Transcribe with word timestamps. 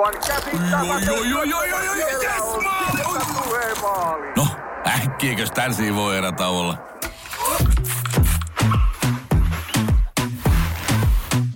Aivan 0.00 0.20
käsittämätöntä. 0.26 1.12
No, 4.36 4.46
äkkiäkös 4.86 5.50
tän 5.50 5.72
voi 5.94 6.16
erä 6.16 6.32
olla? 6.48 6.78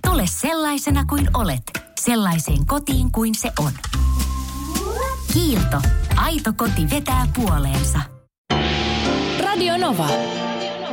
Tule 0.06 0.22
sellaisena 0.26 1.04
kuin 1.04 1.28
olet, 1.34 1.62
sellaiseen 2.00 2.66
kotiin 2.66 3.12
kuin 3.12 3.34
se 3.34 3.52
on. 3.58 3.72
Kiilto. 5.32 5.76
Aito 6.16 6.52
koti 6.56 6.90
vetää 6.90 7.26
puoleensa. 7.36 7.98
Radio 9.44 9.76
Nova. 9.76 10.08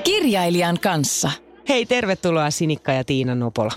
Kirjailijan 0.03 0.79
kanssa. 0.79 1.31
Hei, 1.69 1.85
tervetuloa 1.85 2.51
Sinikka 2.51 2.91
ja 2.91 3.03
Tiina 3.03 3.35
Nopola. 3.35 3.71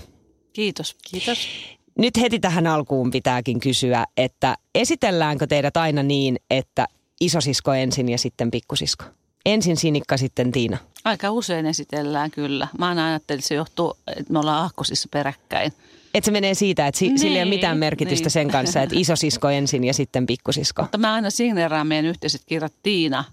Kiitos. 0.53 0.95
Kiitos. 1.11 1.74
Nyt 1.97 2.17
heti 2.21 2.39
tähän 2.39 2.67
alkuun 2.67 3.11
pitääkin 3.11 3.59
kysyä, 3.59 4.05
että 4.17 4.55
esitelläänkö 4.75 5.47
teidät 5.47 5.77
aina 5.77 6.03
niin, 6.03 6.39
että 6.49 6.87
isosisko 7.21 7.73
ensin 7.73 8.09
ja 8.09 8.17
sitten 8.17 8.51
pikkusisko? 8.51 9.05
Ensin 9.45 9.77
Sinikka, 9.77 10.17
sitten 10.17 10.51
Tiina. 10.51 10.77
Aika 11.05 11.31
usein 11.31 11.65
esitellään 11.65 12.31
kyllä. 12.31 12.67
Mä 12.77 12.87
aina 12.87 13.07
ajattelin, 13.07 13.39
että 13.39 13.47
se 13.47 13.55
johtuu, 13.55 13.97
että 14.17 14.33
me 14.33 14.39
ollaan 14.39 14.63
ahkosissa 14.63 15.09
peräkkäin. 15.11 15.73
Että 16.13 16.25
se 16.25 16.31
menee 16.31 16.53
siitä, 16.53 16.87
että 16.87 16.99
si- 16.99 17.07
Niin, 17.07 17.19
sillä 17.19 17.37
ei 17.37 17.43
ole 17.43 17.49
mitään 17.49 17.77
merkitystä 17.77 18.25
niin. 18.25 18.31
sen 18.31 18.51
kanssa, 18.51 18.81
että 18.81 18.95
isosisko 18.99 19.49
ensin 19.49 19.83
ja 19.83 19.93
sitten 19.93 20.25
pikkusisko. 20.25 20.81
Mutta 20.81 20.97
mä 20.97 21.13
aina 21.13 21.29
signeeraan 21.29 21.87
meidän 21.87 22.05
yhteiset 22.05 22.41
kirjat 22.45 22.73
Tiina 22.83 23.23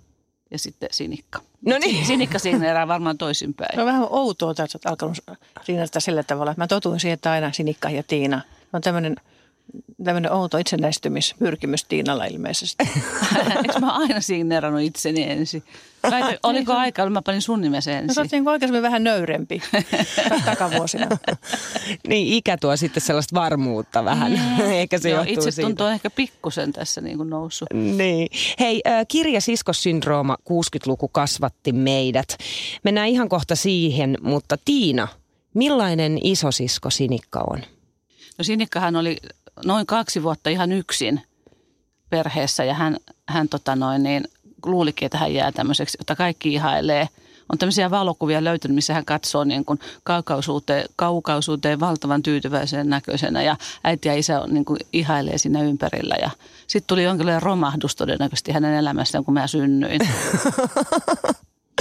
ja 0.52 0.58
sitten 0.58 0.88
Sinikka. 0.92 1.40
No 1.66 1.78
niin. 1.78 2.06
Sinikka 2.06 2.38
signeeraa 2.38 2.88
varmaan 2.88 3.18
toisinpäin. 3.18 3.80
On 3.80 3.86
vähän 3.86 4.06
outoa, 4.10 4.50
että 4.50 4.62
oot 4.62 4.86
alkanut 4.86 5.18
rinnastaa 5.68 6.00
sillä 6.00 6.22
tavalla, 6.22 6.54
mä 6.56 6.66
totuin 6.66 7.00
siihen, 7.00 7.14
että 7.14 7.32
aina 7.32 7.52
Sinikka 7.52 7.90
ja 7.90 8.02
Tiina. 8.02 8.40
On 8.72 8.80
tämmöinen 8.80 9.16
tämmöinen 10.04 10.32
outo 10.32 10.58
itsenäistymispyrkimys 10.58 11.84
Tiinalla 11.84 12.24
ilmeisesti. 12.24 12.84
Eikö 13.56 13.80
mä 13.80 13.92
aina 13.92 14.20
signeerannut 14.20 14.82
itseni 14.82 15.30
ensin? 15.30 15.62
Väitä, 16.10 16.38
oliko 16.42 16.72
aika, 16.72 17.10
mä 17.10 17.22
panin 17.22 17.42
sun 17.42 17.60
nimesi 17.60 17.90
No 17.90 17.94
sä 17.94 17.98
ensin. 17.98 18.20
oot 18.22 18.32
niin 18.32 18.48
aikaisemmin 18.48 18.82
vähän 18.82 19.04
nöyrempi 19.04 19.62
takavuosina. 20.44 21.06
Niin, 22.08 22.34
ikä 22.34 22.56
tuo 22.56 22.76
sitten 22.76 23.00
sellaista 23.02 23.40
varmuutta 23.40 24.04
vähän. 24.04 24.32
Ehkä 24.72 24.98
se 24.98 25.10
Joo, 25.10 25.24
itse 25.26 25.50
siitä. 25.50 25.68
tuntuu 25.68 25.86
ehkä 25.86 26.10
pikkusen 26.10 26.72
tässä 26.72 27.00
niin 27.00 27.16
kuin 27.16 27.30
noussut. 27.30 27.68
Niin. 27.74 28.28
Hei, 28.60 28.82
äh, 28.86 29.04
kirja 29.08 29.40
Siskossyndrooma 29.40 30.36
60-luku 30.50 31.08
kasvatti 31.08 31.72
meidät. 31.72 32.36
Mennään 32.84 33.08
ihan 33.08 33.28
kohta 33.28 33.56
siihen, 33.56 34.18
mutta 34.22 34.56
Tiina, 34.64 35.08
millainen 35.54 36.18
isosisko 36.22 36.90
Sinikka 36.90 37.44
on? 37.50 37.58
No 38.38 38.44
Sinikkahan 38.44 38.96
oli 38.96 39.16
noin 39.64 39.86
kaksi 39.86 40.22
vuotta 40.22 40.50
ihan 40.50 40.72
yksin 40.72 41.20
perheessä 42.10 42.64
ja 42.64 42.74
hän, 42.74 42.96
hän 43.28 43.48
tota 43.48 43.76
noin, 43.76 44.02
niin, 44.02 44.24
luulikin, 44.66 45.06
että 45.06 45.18
hän 45.18 45.34
jää 45.34 45.52
tämmöiseksi, 45.52 45.98
jota 46.00 46.16
kaikki 46.16 46.54
ihailee. 46.54 47.08
On 47.52 47.58
tämmöisiä 47.58 47.90
valokuvia 47.90 48.44
löytynyt, 48.44 48.74
missä 48.74 48.94
hän 48.94 49.04
katsoo 49.04 49.44
niin 49.44 49.64
kuin 49.64 49.78
kaukausuuteen, 50.04 50.84
kaukausuuteen 50.96 51.80
valtavan 51.80 52.22
tyytyväisen 52.22 52.90
näköisenä 52.90 53.42
ja 53.42 53.56
äiti 53.84 54.08
ja 54.08 54.14
isä 54.14 54.40
on, 54.40 54.54
niin 54.54 54.64
kuin 54.64 54.78
ihailee 54.92 55.38
siinä 55.38 55.62
ympärillä. 55.62 56.14
Ja 56.20 56.30
sitten 56.66 56.86
tuli 56.86 57.04
jonkinlainen 57.04 57.42
romahdus 57.42 57.96
todennäköisesti 57.96 58.52
hänen 58.52 58.74
elämästään, 58.74 59.24
kun 59.24 59.34
mä 59.34 59.46
synnyin. 59.46 60.00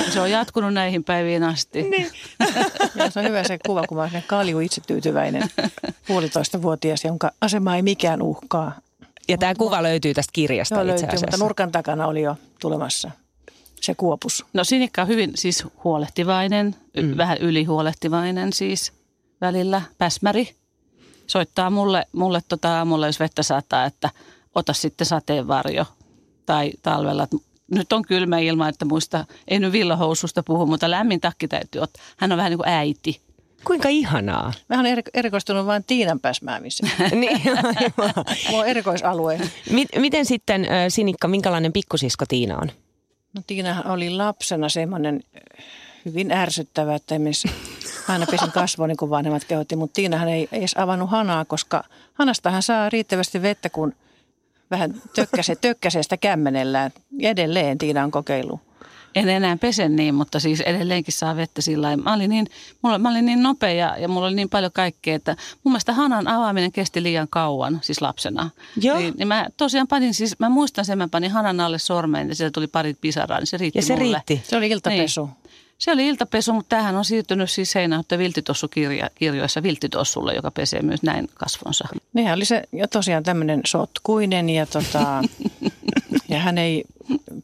Se 0.09 0.21
on 0.21 0.31
jatkunut 0.31 0.73
näihin 0.73 1.03
päiviin 1.03 1.43
asti. 1.43 1.83
Niin. 1.83 2.11
Ja 2.95 3.09
se 3.09 3.19
on 3.19 3.25
hyvä 3.25 3.43
se 3.43 3.59
kuva, 3.65 3.83
kun 3.87 3.97
mä 3.97 4.03
olen 4.03 4.23
kalju 4.27 4.59
itsetyytyväinen 4.59 5.49
puolitoista 6.07 6.61
vuotias, 6.61 7.03
jonka 7.03 7.31
asema 7.41 7.75
ei 7.75 7.81
mikään 7.81 8.21
uhkaa. 8.21 8.71
Ja 9.29 9.37
tämä 9.37 9.55
kuva 9.55 9.83
löytyy 9.83 10.13
tästä 10.13 10.31
kirjasta 10.33 10.75
Joo, 10.75 10.81
itse 10.81 10.91
löytyy, 10.91 11.07
asiassa. 11.07 11.25
mutta 11.25 11.45
nurkan 11.45 11.71
takana 11.71 12.07
oli 12.07 12.21
jo 12.21 12.35
tulemassa 12.61 13.11
se 13.81 13.95
kuopus. 13.95 14.45
No 14.53 14.63
Sinikka 14.63 15.01
on 15.01 15.07
hyvin 15.07 15.31
siis 15.35 15.63
huolehtivainen, 15.83 16.75
mm. 17.01 17.17
vähän 17.17 17.37
ylihuolehtivainen 17.37 18.53
siis 18.53 18.93
välillä, 19.41 19.81
päsmäri. 19.97 20.55
Soittaa 21.27 21.69
mulle, 21.69 22.05
mulle 22.11 22.41
tota 22.47 22.77
aamulla, 22.77 23.05
jos 23.05 23.19
vettä 23.19 23.43
saattaa, 23.43 23.85
että 23.85 24.09
ota 24.55 24.73
sitten 24.73 25.07
sateenvarjo 25.07 25.85
tai 26.45 26.71
talvella. 26.81 27.27
Nyt 27.71 27.93
on 27.93 28.01
kylmä 28.01 28.39
ilma, 28.39 28.67
että 28.67 28.85
muista, 28.85 29.25
ei 29.47 29.59
nyt 29.59 29.71
villahoususta 29.71 30.43
puhu, 30.43 30.65
mutta 30.65 30.91
lämmin 30.91 31.21
takki 31.21 31.47
täytyy 31.47 31.81
ottaa. 31.81 32.03
Hän 32.17 32.31
on 32.31 32.37
vähän 32.37 32.49
niin 32.49 32.57
kuin 32.57 32.69
äiti. 32.69 33.21
Kuinka 33.63 33.89
ihanaa. 33.89 34.53
Mä 34.69 34.79
olen 34.79 34.91
eri- 34.91 35.11
erikoistunut 35.13 35.65
vain 35.65 35.83
Tiinan 35.87 36.19
pääsmäämiseen. 36.19 36.91
niin, 37.21 37.41
aivan. 37.57 38.13
Mulla 38.49 38.63
on 38.63 38.67
erikoisalue. 38.67 39.39
Mit, 39.71 39.89
miten 39.97 40.25
sitten, 40.25 40.67
Sinikka, 40.89 41.27
minkälainen 41.27 41.73
pikkusisko 41.73 42.25
Tiina 42.27 42.57
on? 42.57 42.71
No 43.33 43.41
Tiina 43.47 43.83
oli 43.85 44.09
lapsena 44.09 44.69
semmoinen 44.69 45.23
hyvin 46.05 46.31
ärsyttävä, 46.31 46.95
että 46.95 47.15
esimerkiksi 47.15 47.51
aina 48.07 48.25
pesin 48.31 48.51
kasvoni, 48.51 48.95
kun 48.95 49.09
vanhemmat 49.09 49.43
kehotti, 49.43 49.75
mutta 49.75 49.93
Tiinahan 49.93 50.29
ei 50.29 50.49
edes 50.51 50.77
avannut 50.77 51.09
hanaa, 51.09 51.45
koska 51.45 51.83
hanastahan 52.13 52.63
saa 52.63 52.89
riittävästi 52.89 53.41
vettä, 53.41 53.69
kun 53.69 53.93
vähän 54.71 55.01
tökkäsee, 55.15 55.55
tökkäsee 55.55 56.03
sitä 56.03 56.17
kämmenellään. 56.17 56.91
Edelleen 57.21 57.77
Tiina 57.77 58.03
on 58.03 58.11
kokeillut. 58.11 58.70
En 59.15 59.29
enää 59.29 59.57
pese 59.57 59.89
niin, 59.89 60.15
mutta 60.15 60.39
siis 60.39 60.61
edelleenkin 60.61 61.13
saa 61.13 61.35
vettä 61.35 61.61
sillä 61.61 61.85
lailla. 61.87 62.03
Mä 62.03 62.13
olin 62.13 62.29
niin, 62.29 62.47
mulla, 62.81 62.99
mä 62.99 63.09
olin 63.09 63.25
niin 63.25 63.43
nopea 63.43 63.71
ja, 63.71 63.97
ja 63.97 64.07
mulla 64.07 64.27
oli 64.27 64.35
niin 64.35 64.49
paljon 64.49 64.71
kaikkea, 64.71 65.15
että 65.15 65.35
mun 65.63 65.71
mielestä 65.71 65.93
hanan 65.93 66.27
avaaminen 66.27 66.71
kesti 66.71 67.03
liian 67.03 67.27
kauan, 67.29 67.79
siis 67.81 68.01
lapsena. 68.01 68.49
Joo. 68.81 68.97
Niin, 68.97 69.13
niin 69.17 69.27
mä 69.27 69.47
tosiaan 69.57 69.87
panin, 69.87 70.13
siis 70.13 70.39
mä 70.39 70.49
muistan 70.49 70.85
sen, 70.85 70.97
mä 70.97 71.07
panin 71.07 71.31
hanan 71.31 71.59
alle 71.59 71.79
sormeen 71.79 72.29
ja 72.29 72.35
sieltä 72.35 72.53
tuli 72.53 72.67
parit 72.67 72.97
pisaraa, 73.01 73.39
niin 73.39 73.47
se 73.47 73.57
riitti 73.57 73.79
Ja 73.79 73.83
se 73.83 73.95
mulle. 73.95 74.21
riitti. 74.27 74.41
Se 74.49 74.57
oli 74.57 74.69
iltapesu. 74.69 75.25
Niin. 75.25 75.35
Se 75.77 75.91
oli 75.91 76.07
iltapesu, 76.07 76.53
mutta 76.53 76.69
tämähän 76.69 76.95
on 76.95 77.05
siirtynyt 77.05 77.51
siis 77.51 77.71
Seinäjohto 77.71 78.17
viltitossukirjoissa 78.17 79.63
viltitossulle, 79.63 80.33
joka 80.33 80.51
pesee 80.51 80.81
myös 80.81 81.03
näin 81.03 81.29
kasvonsa. 81.33 81.87
Nehän 82.13 82.35
oli 82.35 82.45
se 82.45 82.63
jo 82.73 82.87
tosiaan 82.87 83.23
tämmöinen 83.23 83.61
sotkuinen 83.65 84.49
ja, 84.49 84.65
tota, 84.65 85.21
ja 86.29 86.39
hän 86.39 86.57
ei 86.57 86.83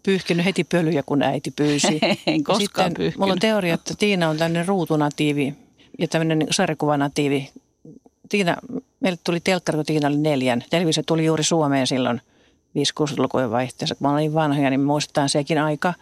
pyyhkinyt 0.03 0.45
heti 0.45 0.63
pölyjä, 0.63 1.03
kun 1.03 1.23
äiti 1.23 1.51
pyysi. 1.51 1.99
En 2.27 2.43
koskaan 2.43 2.63
sitten 2.63 2.93
pyyhkinyt. 2.93 3.19
Mulla 3.19 3.33
on 3.33 3.39
teoria, 3.39 3.73
että 3.73 3.93
Tiina 3.97 4.29
on 4.29 4.37
tämmöinen 4.37 4.67
ruutunatiivi 4.67 5.53
ja 5.99 6.07
tämmöinen 6.07 6.47
sarjakuvanatiivi. 6.51 7.49
Tiina, 8.29 8.57
meille 8.99 9.19
tuli 9.23 9.39
telkkari, 9.39 9.75
kun 9.75 9.85
Tiina 9.85 10.07
oli 10.07 10.17
neljän. 10.17 10.63
Televisio 10.69 11.03
tuli 11.05 11.25
juuri 11.25 11.43
Suomeen 11.43 11.87
silloin 11.87 12.21
5-6-lukujen 12.77 13.51
vaihteessa. 13.51 13.95
Kun 13.95 14.07
mä 14.07 14.13
olin 14.13 14.33
vanhoja, 14.33 14.69
niin 14.69 14.81
muistetaan 14.81 15.29
sekin 15.29 15.57
aika. 15.57 15.93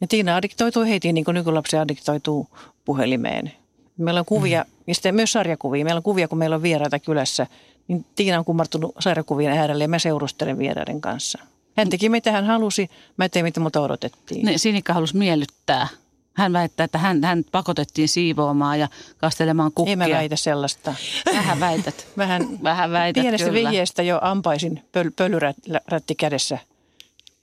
Ja 0.00 0.06
Tiina 0.06 0.36
addiktoituu 0.36 0.84
heti 0.84 1.12
niin 1.12 1.24
kuin 1.24 1.34
nykylapsi 1.34 1.76
addiktoituu 1.76 2.46
puhelimeen. 2.84 3.52
Meillä 3.96 4.20
on 4.20 4.26
kuvia, 4.26 4.64
mm. 4.68 4.70
ja 4.86 4.94
sitten 4.94 5.14
myös 5.14 5.32
sarjakuvia. 5.32 5.84
Meillä 5.84 5.98
on 5.98 6.02
kuvia, 6.02 6.28
kun 6.28 6.38
meillä 6.38 6.56
on 6.56 6.62
vieraita 6.62 6.98
kylässä. 6.98 7.46
Niin 7.88 8.04
Tiina 8.14 8.38
on 8.38 8.44
kummartunut 8.44 8.94
sarjakuvien 8.98 9.52
äärelle 9.52 9.84
ja 9.84 9.88
mä 9.88 9.98
seurustelen 9.98 10.58
vieraiden 10.58 11.00
kanssa. 11.00 11.38
Hän 11.76 11.90
teki 11.90 12.08
mitä 12.08 12.32
hän 12.32 12.44
halusi, 12.44 12.90
mä 13.16 13.28
tein 13.28 13.44
mitä 13.44 13.60
muuta 13.60 13.80
odotettiin. 13.80 14.46
Niin, 14.46 14.58
Sinikka 14.58 14.92
halusi 14.92 15.16
miellyttää. 15.16 15.88
Hän 16.34 16.52
väittää, 16.52 16.84
että 16.84 16.98
hän, 16.98 17.24
hän 17.24 17.44
pakotettiin 17.52 18.08
siivoamaan 18.08 18.80
ja 18.80 18.88
kastelemaan 19.18 19.72
kukkia. 19.74 19.92
Ei 19.92 19.96
mä 19.96 20.08
väitä 20.08 20.36
sellaista. 20.36 20.94
Vähän 21.34 21.60
väität. 21.60 22.06
Vähän, 22.16 22.62
Vähän 22.62 22.90
väität 22.90 23.22
pienestä 23.22 23.50
kyllä. 23.50 23.68
vihjeestä 23.68 24.02
jo 24.02 24.18
ampaisin 24.22 24.82
pöl, 24.92 25.10
pölyrätti 25.16 26.14
kädessä 26.14 26.58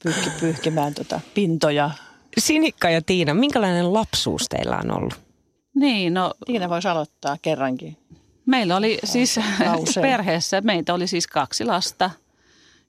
pyyhki, 0.04 0.30
pyyhkimään 0.40 0.94
tota 0.94 1.20
pintoja. 1.34 1.92
Sinikka 2.38 2.90
ja 2.90 3.02
Tiina, 3.02 3.34
minkälainen 3.34 3.94
lapsuus 3.94 4.46
teillä 4.50 4.78
on 4.84 4.98
ollut? 4.98 5.20
Niin, 5.76 6.14
no 6.14 6.34
Tiina 6.46 6.70
voisi 6.70 6.88
aloittaa 6.88 7.38
kerrankin. 7.42 7.98
meillä 8.46 8.76
oli 8.78 9.00
siis 9.04 9.40
lauseen. 9.66 10.02
perheessä, 10.12 10.62
meitä 10.62 10.94
oli 10.94 11.08
siis 11.08 11.28
kaksi 11.28 11.66
lasta 11.66 12.12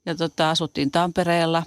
ja 0.06 0.14
tota, 0.14 0.50
asuttiin 0.50 0.90
Tampereella. 0.90 1.62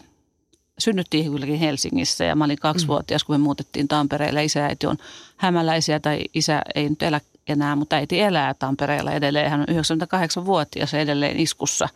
Synnyttiin 0.79 1.31
kylläkin 1.31 1.59
Helsingissä 1.59 2.23
ja 2.25 2.35
mä 2.35 2.45
olin 2.45 2.57
kaksivuotias, 2.59 3.23
kun 3.23 3.33
me 3.33 3.37
muutettiin 3.37 3.87
Tampereelle. 3.87 4.43
Isä 4.43 4.59
ja 4.59 4.65
äiti 4.65 4.87
on 4.87 4.97
hämäläisiä 5.37 5.99
tai 5.99 6.19
isä 6.33 6.61
ei 6.75 6.89
nyt 6.89 7.03
elä 7.03 7.21
enää, 7.47 7.75
mutta 7.75 7.95
äiti 7.95 8.19
elää 8.21 8.53
Tampereella 8.53 9.11
edelleen. 9.11 9.49
Hän 9.49 9.59
on 9.59 9.67
98-vuotias 9.69 10.93
ja 10.93 10.99
edelleen 10.99 11.39
iskussa. 11.39 11.89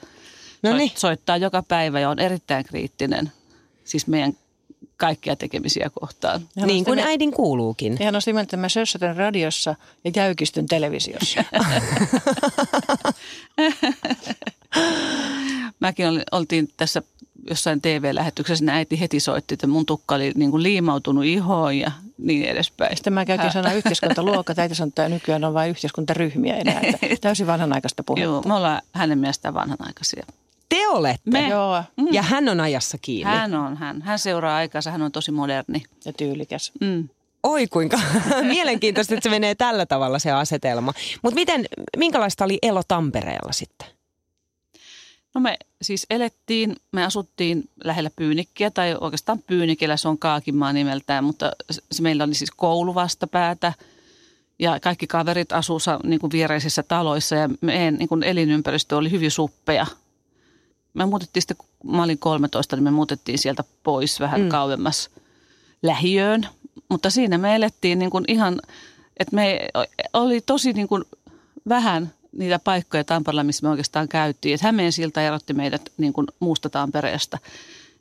No 0.63 0.73
niin. 0.77 0.89
Soit- 0.91 0.97
Soittaa 0.99 1.37
joka 1.37 1.63
päivä 1.63 1.99
ja 1.99 2.09
on 2.09 2.19
erittäin 2.19 2.65
kriittinen 2.65 3.31
siis 3.83 4.07
meidän 4.07 4.33
kaikkia 4.97 5.35
tekemisiä 5.35 5.89
kohtaan. 5.99 6.41
Hän 6.59 6.67
niin 6.67 6.85
kuin 6.85 6.99
sitä- 6.99 7.09
äidin 7.09 7.31
kuuluukin. 7.31 7.97
Hän 8.03 8.15
on 8.15 8.21
sitä 8.21 8.41
että 8.41 8.57
mä 8.57 8.69
sössötän 8.69 9.15
radiossa 9.15 9.75
ja 10.03 10.11
jäykistyn 10.15 10.65
televisiossa. 10.65 11.43
Mäkin 15.79 16.07
oli, 16.07 16.21
oltiin 16.31 16.67
tässä 16.77 17.01
jossain 17.49 17.81
TV-lähetyksessä, 17.81 18.65
niin 18.65 18.75
äiti 18.75 18.99
heti 18.99 19.19
soitti, 19.19 19.53
että 19.53 19.67
mun 19.67 19.85
tukka 19.85 20.15
oli 20.15 20.31
niin 20.35 20.51
kuin 20.51 20.63
liimautunut 20.63 21.25
ihoon 21.25 21.77
ja 21.77 21.91
niin 22.17 22.45
edespäin. 22.45 22.95
Sitten 22.97 23.13
mä 23.13 23.25
käytin 23.25 23.51
sanaa 23.51 23.73
yhteiskuntaluokka, 23.73 24.53
äiti 24.57 24.75
sanoi, 24.75 24.87
että 24.87 25.09
nykyään 25.09 25.43
on 25.43 25.53
vain 25.53 25.69
yhteiskuntaryhmiä 25.69 26.57
enää. 26.57 26.79
Että 26.83 27.15
täysin 27.21 27.47
vanhanaikaista 27.47 28.03
puhetta. 28.03 28.23
Joo, 28.23 28.41
me 28.45 28.53
ollaan 28.53 28.81
hänen 28.91 29.17
mielestään 29.17 29.53
vanhanaikaisia. 29.53 30.23
Te 30.69 30.77
te 30.77 30.87
olette. 30.87 31.31
Me. 31.31 31.47
Joo, 31.47 31.83
Ja 32.11 32.21
hän 32.21 32.49
on 32.49 32.59
ajassa 32.59 32.97
kiinni. 33.01 33.33
Hän 33.33 33.55
on 33.55 33.77
hän. 33.77 34.01
Hän 34.01 34.19
seuraa 34.19 34.55
aikansa, 34.55 34.91
hän 34.91 35.01
on 35.01 35.11
tosi 35.11 35.31
moderni. 35.31 35.83
ja 36.05 36.13
tyylikäs. 36.13 36.71
Mm. 36.81 37.09
Oi 37.43 37.67
kuinka 37.67 37.99
mielenkiintoista, 38.53 39.13
että 39.13 39.23
se 39.23 39.29
menee 39.29 39.55
tällä 39.55 39.85
tavalla 39.85 40.19
se 40.19 40.31
asetelma. 40.31 40.93
Mutta 41.21 41.35
miten, 41.35 41.65
minkälaista 41.97 42.45
oli 42.45 42.57
elo 42.61 42.81
Tampereella 42.87 43.51
sitten? 43.51 43.87
No 45.37 45.41
me 45.41 45.57
siis 45.81 46.05
elettiin, 46.09 46.75
me 46.91 47.05
asuttiin 47.05 47.69
lähellä 47.83 48.09
Pyynikkiä 48.15 48.71
tai 48.71 48.95
oikeastaan 49.01 49.43
Pyynikillä, 49.47 49.97
se 49.97 50.07
on 50.07 50.17
Kaakinmaa 50.17 50.73
nimeltään, 50.73 51.23
mutta 51.23 51.51
se 51.91 52.01
meillä 52.01 52.23
oli 52.23 52.33
siis 52.33 52.51
koulu 52.51 52.95
vastapäätä 52.95 53.73
ja 54.59 54.79
kaikki 54.79 55.07
kaverit 55.07 55.51
asuussa 55.51 55.99
niin 56.03 56.19
kuin 56.19 56.31
viereisissä 56.31 56.83
taloissa 56.83 57.35
ja 57.35 57.49
meidän 57.61 57.95
niin 57.95 58.09
kuin 58.09 58.23
elinympäristö 58.23 58.97
oli 58.97 59.11
hyvin 59.11 59.31
suppea. 59.31 59.85
Me 60.93 61.05
muutettiin 61.05 61.41
sitten, 61.41 61.57
kun 61.57 61.91
mä 61.91 62.03
olin 62.03 62.19
13, 62.19 62.75
niin 62.75 62.83
me 62.83 62.91
muutettiin 62.91 63.39
sieltä 63.39 63.63
pois 63.83 64.19
vähän 64.19 64.41
mm. 64.41 64.49
kauemmas 64.49 65.09
lähiöön, 65.83 66.47
mutta 66.89 67.09
siinä 67.09 67.37
me 67.37 67.55
elettiin 67.55 67.99
niin 67.99 68.11
kuin 68.11 68.25
ihan, 68.27 68.61
että 69.19 69.35
me 69.35 69.69
oli 70.13 70.41
tosi 70.41 70.73
niin 70.73 70.87
kuin 70.87 71.03
vähän 71.69 72.13
niitä 72.37 72.59
paikkoja 72.59 73.03
Tampereella, 73.03 73.43
missä 73.43 73.65
me 73.65 73.69
oikeastaan 73.69 74.07
käytiin. 74.07 74.53
Että 74.55 74.67
Hämeen 74.67 74.91
silta 74.91 75.21
erotti 75.21 75.53
meidät 75.53 75.81
niin 75.97 76.13
kuin 76.13 76.27
muusta 76.39 76.69
Tampereesta. 76.69 77.37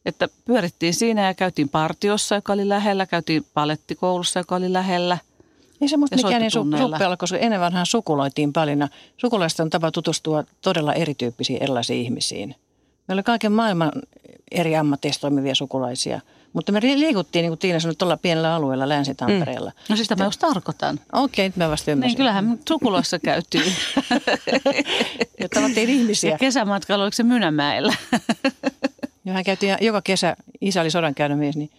Että 0.06 0.28
pyörittiin 0.44 0.94
siinä 0.94 1.26
ja 1.26 1.34
käytiin 1.34 1.68
partiossa, 1.68 2.34
joka 2.34 2.52
oli 2.52 2.68
lähellä, 2.68 3.06
käytiin 3.06 3.46
palettikoulussa, 3.54 4.40
joka 4.40 4.56
oli 4.56 4.72
lähellä. 4.72 5.18
Ei 5.80 5.88
se 5.88 5.96
musta 5.96 6.16
mikään 6.16 6.42
niin 6.42 6.52
su- 6.52 6.78
suppealla, 6.78 7.16
koska 7.16 7.36
ennen 7.36 7.60
vanhaan 7.60 7.86
sukuloitiin 7.86 8.52
paljon. 8.52 8.88
Sukulaista 9.16 9.62
on 9.62 9.70
tapa 9.70 9.90
tutustua 9.90 10.44
todella 10.62 10.94
erityyppisiin 10.94 11.62
erilaisiin 11.62 12.04
ihmisiin. 12.04 12.54
Meillä 13.08 13.18
oli 13.18 13.22
kaiken 13.22 13.52
maailman 13.52 13.92
eri 14.50 14.76
ammatteissa 14.76 15.20
toimivia 15.20 15.54
sukulaisia. 15.54 16.20
Mutta 16.52 16.72
me 16.72 16.80
liikuttiin, 16.80 17.42
niin 17.42 17.50
kuin 17.50 17.58
Tiina 17.58 17.80
sanoi, 17.80 17.94
tuolla 17.94 18.16
pienellä 18.16 18.54
alueella 18.54 18.88
Länsi-Tampereella. 18.88 19.70
Mm. 19.70 19.76
No 19.88 19.96
siis 19.96 20.08
tämä 20.08 20.24
just 20.24 20.40
tarkoitan. 20.40 21.00
Okei, 21.12 21.48
nyt 21.48 21.56
mä 21.56 21.70
vasta 21.70 21.90
ymmärsin. 21.90 22.08
Niin 22.10 22.16
kyllähän 22.16 22.58
sukuloissa 22.68 23.18
käytiin. 23.18 23.72
Ja 25.40 25.48
tavattiin 25.48 25.90
ihmisiä. 25.90 26.30
ja 26.30 26.38
kesämatkalla 26.38 27.04
oliko 27.04 27.14
se 27.14 27.22
Mynämäellä? 27.22 27.94
Ja 29.24 29.32
hän 29.32 29.44
käytiin 29.44 29.76
joka 29.80 30.02
kesä, 30.02 30.36
isä 30.60 30.80
oli 30.80 30.90
sodan 30.90 31.14
käynyt 31.14 31.38
mies, 31.38 31.56
niin 31.56 31.70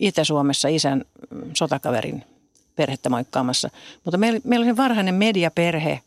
Itä-Suomessa 0.00 0.68
isän 0.68 1.04
sotakaverin 1.54 2.24
perhettä 2.76 3.10
moikkaamassa. 3.10 3.70
Mutta 4.04 4.18
meillä, 4.18 4.40
meillä 4.44 4.64
oli 4.64 4.76
varhainen 4.76 5.14
mediaperhe. 5.14 6.00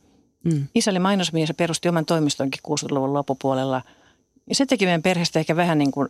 Mm. 0.43 0.67
Isä 0.75 0.91
oli 0.91 0.99
mainosmies 0.99 1.49
ja 1.49 1.55
perusti 1.55 1.89
oman 1.89 2.05
toimistonkin 2.05 2.61
60-luvun 2.67 3.13
loppupuolella. 3.13 3.81
Ja 4.49 4.55
se 4.55 4.65
teki 4.65 4.85
meidän 4.85 5.01
perheestä 5.01 5.39
ehkä 5.39 5.55
vähän 5.55 5.77
niin 5.77 5.91
kuin 5.91 6.09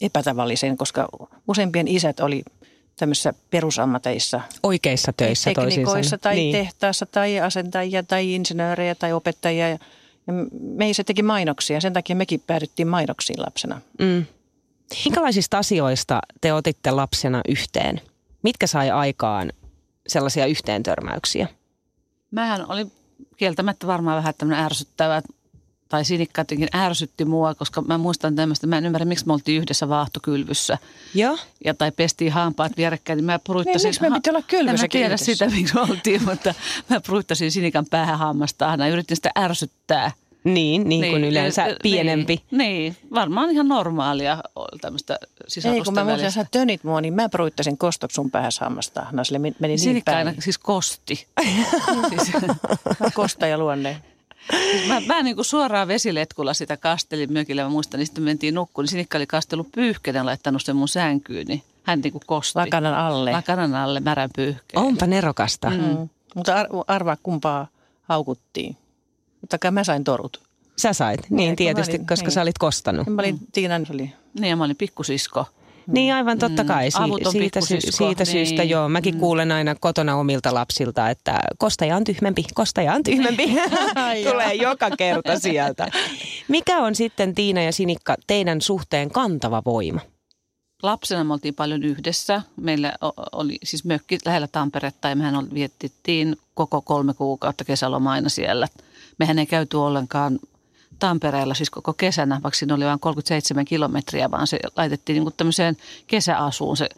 epätavallisen, 0.00 0.76
koska 0.76 1.08
useimpien 1.48 1.88
isät 1.88 2.20
oli 2.20 2.42
tämmöisissä 2.96 3.34
perusammateissa. 3.50 4.40
Oikeissa 4.62 5.12
töissä 5.16 5.50
toisin 5.54 5.80
Teknikoissa 5.80 6.18
tai 6.18 6.34
niin. 6.34 6.52
tehtaassa 6.52 7.06
tai 7.06 7.40
asentajia 7.40 8.02
tai 8.02 8.34
insinöörejä 8.34 8.94
tai 8.94 9.12
opettajia. 9.12 9.68
Ja, 9.68 9.78
me 10.60 10.92
se 10.92 11.04
teki 11.04 11.22
mainoksia. 11.22 11.80
Sen 11.80 11.92
takia 11.92 12.16
mekin 12.16 12.42
päädyttiin 12.46 12.88
mainoksiin 12.88 13.42
lapsena. 13.42 13.80
Mm. 13.98 14.24
Minkälaisista 15.04 15.58
asioista 15.58 16.20
te 16.40 16.52
otitte 16.52 16.90
lapsena 16.90 17.40
yhteen? 17.48 18.00
Mitkä 18.42 18.66
sai 18.66 18.90
aikaan 18.90 19.52
sellaisia 20.06 20.46
yhteentörmäyksiä? 20.46 21.48
Mähän 22.30 22.70
oli 22.70 22.86
kieltämättä 23.36 23.86
varmaan 23.86 24.16
vähän 24.16 24.34
tämmöinen 24.38 24.64
ärsyttävä, 24.64 25.22
tai 25.90 26.04
Sinikka 26.04 26.40
jotenkin 26.40 26.68
ärsytti 26.74 27.24
mua, 27.24 27.54
koska 27.54 27.82
mä 27.82 27.98
muistan 27.98 28.36
tämmöistä, 28.36 28.66
mä 28.66 28.78
en 28.78 28.86
ymmärrä, 28.86 29.04
miksi 29.04 29.26
me 29.26 29.32
oltiin 29.32 29.62
yhdessä 29.62 29.88
vaahtokylvyssä. 29.88 30.78
Joo. 31.14 31.38
Ja 31.64 31.74
tai 31.74 31.92
pestiin 31.92 32.32
hampaat 32.32 32.72
vierekkäin, 32.76 33.16
niin 33.16 33.24
mä 33.24 33.38
pruittasin... 33.38 33.78
Niin, 33.78 33.88
miksi 33.88 34.00
me 34.02 34.10
piti 34.10 34.30
olla 34.30 34.42
kylvyssä 34.42 34.70
En 34.74 34.80
mä 34.80 34.88
tiedä 34.90 35.06
yhdessä? 35.06 35.24
sitä, 35.24 35.48
miksi 35.48 35.74
me 35.74 35.80
oltiin, 35.80 36.24
mutta 36.24 36.54
mä 36.88 37.00
pruittasin 37.00 37.52
Sinikan 37.52 37.86
päähän 37.90 38.18
hammasta 38.18 38.68
aina 38.68 38.86
ja 38.86 38.92
yritin 38.92 39.16
sitä 39.16 39.30
ärsyttää. 39.38 40.10
Niin, 40.44 40.88
niin, 40.88 41.10
kuin 41.10 41.24
yleensä 41.24 41.68
ja- 41.68 41.76
pienempi. 41.82 42.42
Niin, 42.50 42.58
niin, 42.58 42.96
varmaan 43.14 43.50
ihan 43.50 43.68
normaalia 43.68 44.38
tämmöistä 44.80 45.14
Ei, 45.14 45.26
kun 45.26 45.44
sisarusten 45.48 45.94
mä 45.94 46.04
muistan, 46.04 46.32
sä 46.32 46.46
tönit 46.50 46.84
mua, 46.84 47.00
niin 47.00 47.14
mä 47.14 47.28
pruittasin 47.28 47.78
kostoksi 47.78 48.14
sun 48.14 48.30
päässä 48.30 48.64
hammasta. 48.64 49.06
No 49.12 49.24
sille 49.24 49.38
meni 49.38 49.54
niin 49.60 49.78
Sinikka 49.78 50.12
päin. 50.12 50.28
aina 50.28 50.40
siis 50.40 50.58
kosti. 50.58 51.14
siis, 52.08 52.32
Mä 53.00 53.10
kostaja 53.14 53.58
luonne. 53.58 54.02
Mä, 54.88 55.00
mä 55.00 55.22
niin 55.22 55.36
kuin 55.36 55.44
suoraan 55.44 55.88
vesiletkulla 55.88 56.54
sitä 56.54 56.76
kastelin 56.76 57.32
mökillä. 57.32 57.62
Mä 57.62 57.68
muistan, 57.68 57.98
niin 57.98 58.06
sitten 58.06 58.24
mentiin 58.24 58.54
nukkuun, 58.54 58.82
niin 58.82 58.90
Sinikka 58.90 59.18
oli 59.18 59.26
kastellut 59.26 59.72
pyyhkeen 59.72 60.14
ja 60.16 60.24
laittanut 60.26 60.62
sen 60.62 60.76
mun 60.76 60.88
sänkyyn, 60.88 61.46
niin 61.46 61.62
hän 61.82 62.00
niin 62.00 62.12
kuin 62.12 62.22
kosti. 62.26 62.58
Lakanan 62.58 62.94
alle. 62.94 63.32
Lakanan 63.32 63.74
alle 63.74 64.00
märän 64.00 64.30
pyyhkeen. 64.36 64.82
Onpa 64.84 65.06
nerokasta. 65.06 65.70
Mm. 65.70 65.76
Mm. 65.76 66.08
Mutta 66.34 66.54
ar- 66.60 66.68
arvaa 66.86 67.16
kumpaa 67.22 67.66
haukuttiin. 68.02 68.76
Mutta 69.40 69.58
kai 69.58 69.70
mä 69.70 69.84
sain 69.84 70.04
torut. 70.04 70.40
Sä 70.76 70.92
sait, 70.92 71.20
niin, 71.30 71.36
Niin, 71.36 71.56
tietysti, 71.56 71.96
olin- 71.96 72.06
koska 72.06 72.26
niin. 72.26 72.32
sä 72.32 72.42
olit 72.42 72.58
kostanut. 72.58 73.06
Mä 73.06 73.22
olin, 73.22 73.38
Tiinan 73.52 73.86
oli 73.94 74.12
Niin 74.40 74.50
ja 74.50 74.56
mä 74.56 74.64
olin 74.64 74.76
pikkusisko. 74.76 75.46
Niin 75.86 76.14
aivan 76.14 76.38
totta 76.38 76.62
Mm, 76.62 76.66
kai. 76.66 76.90
Si- 76.90 76.98
avuton 77.00 77.32
siitä, 77.32 77.60
sy- 77.60 77.80
siitä 77.80 78.24
syystä 78.24 78.62
niin. 78.62 78.70
joo. 78.70 78.88
Mäkin 78.88 79.18
kuulen 79.18 79.52
aina 79.52 79.74
kotona 79.74 80.16
omilta 80.16 80.54
lapsilta, 80.54 81.10
että 81.10 81.40
kostaja 81.58 81.96
on 81.96 82.04
tyhmempi, 82.04 82.44
kostaja 82.54 82.94
on 82.94 83.02
tyhmempi. 83.02 83.56
Tulee 84.30 84.54
joka 84.54 84.90
kerta 84.90 85.38
sieltä. 85.38 85.88
Mikä 86.48 86.78
on 86.78 86.94
sitten 86.94 87.34
Tiina 87.34 87.62
ja 87.62 87.72
Sinikka 87.72 88.14
teidän 88.26 88.60
suhteen 88.60 89.10
kantava 89.10 89.62
voima? 89.64 90.00
Lapsena 90.82 91.24
me 91.24 91.32
oltiin 91.32 91.54
paljon 91.54 91.82
yhdessä. 91.82 92.42
Meillä 92.56 92.92
oli 93.32 93.58
siis 93.64 93.84
mökki 93.84 94.18
lähellä 94.24 94.48
Tamperetta 94.52 95.08
ja 95.08 95.16
mehän 95.16 95.54
vietettiin 95.54 96.36
koko 96.54 96.80
kolme 96.82 97.14
kuukautta 97.14 97.64
kesälomaa 97.64 98.12
aina 98.12 98.28
siellä. 98.28 98.68
Mehän 99.18 99.38
ei 99.38 99.46
käyty 99.46 99.76
ollenkaan 99.76 100.38
Tampereella 101.00 101.54
siis 101.54 101.70
koko 101.70 101.92
kesänä, 101.92 102.40
vaikka 102.42 102.58
siinä 102.58 102.74
oli 102.74 102.84
vain 102.84 103.00
37 103.00 103.64
kilometriä, 103.64 104.30
vaan 104.30 104.46
se 104.46 104.58
laitettiin 104.76 105.14
niin 105.14 105.22
kuin 105.22 105.34
tämmöiseen 105.36 105.76
kesäasuun 106.06 106.76
se 106.76 106.88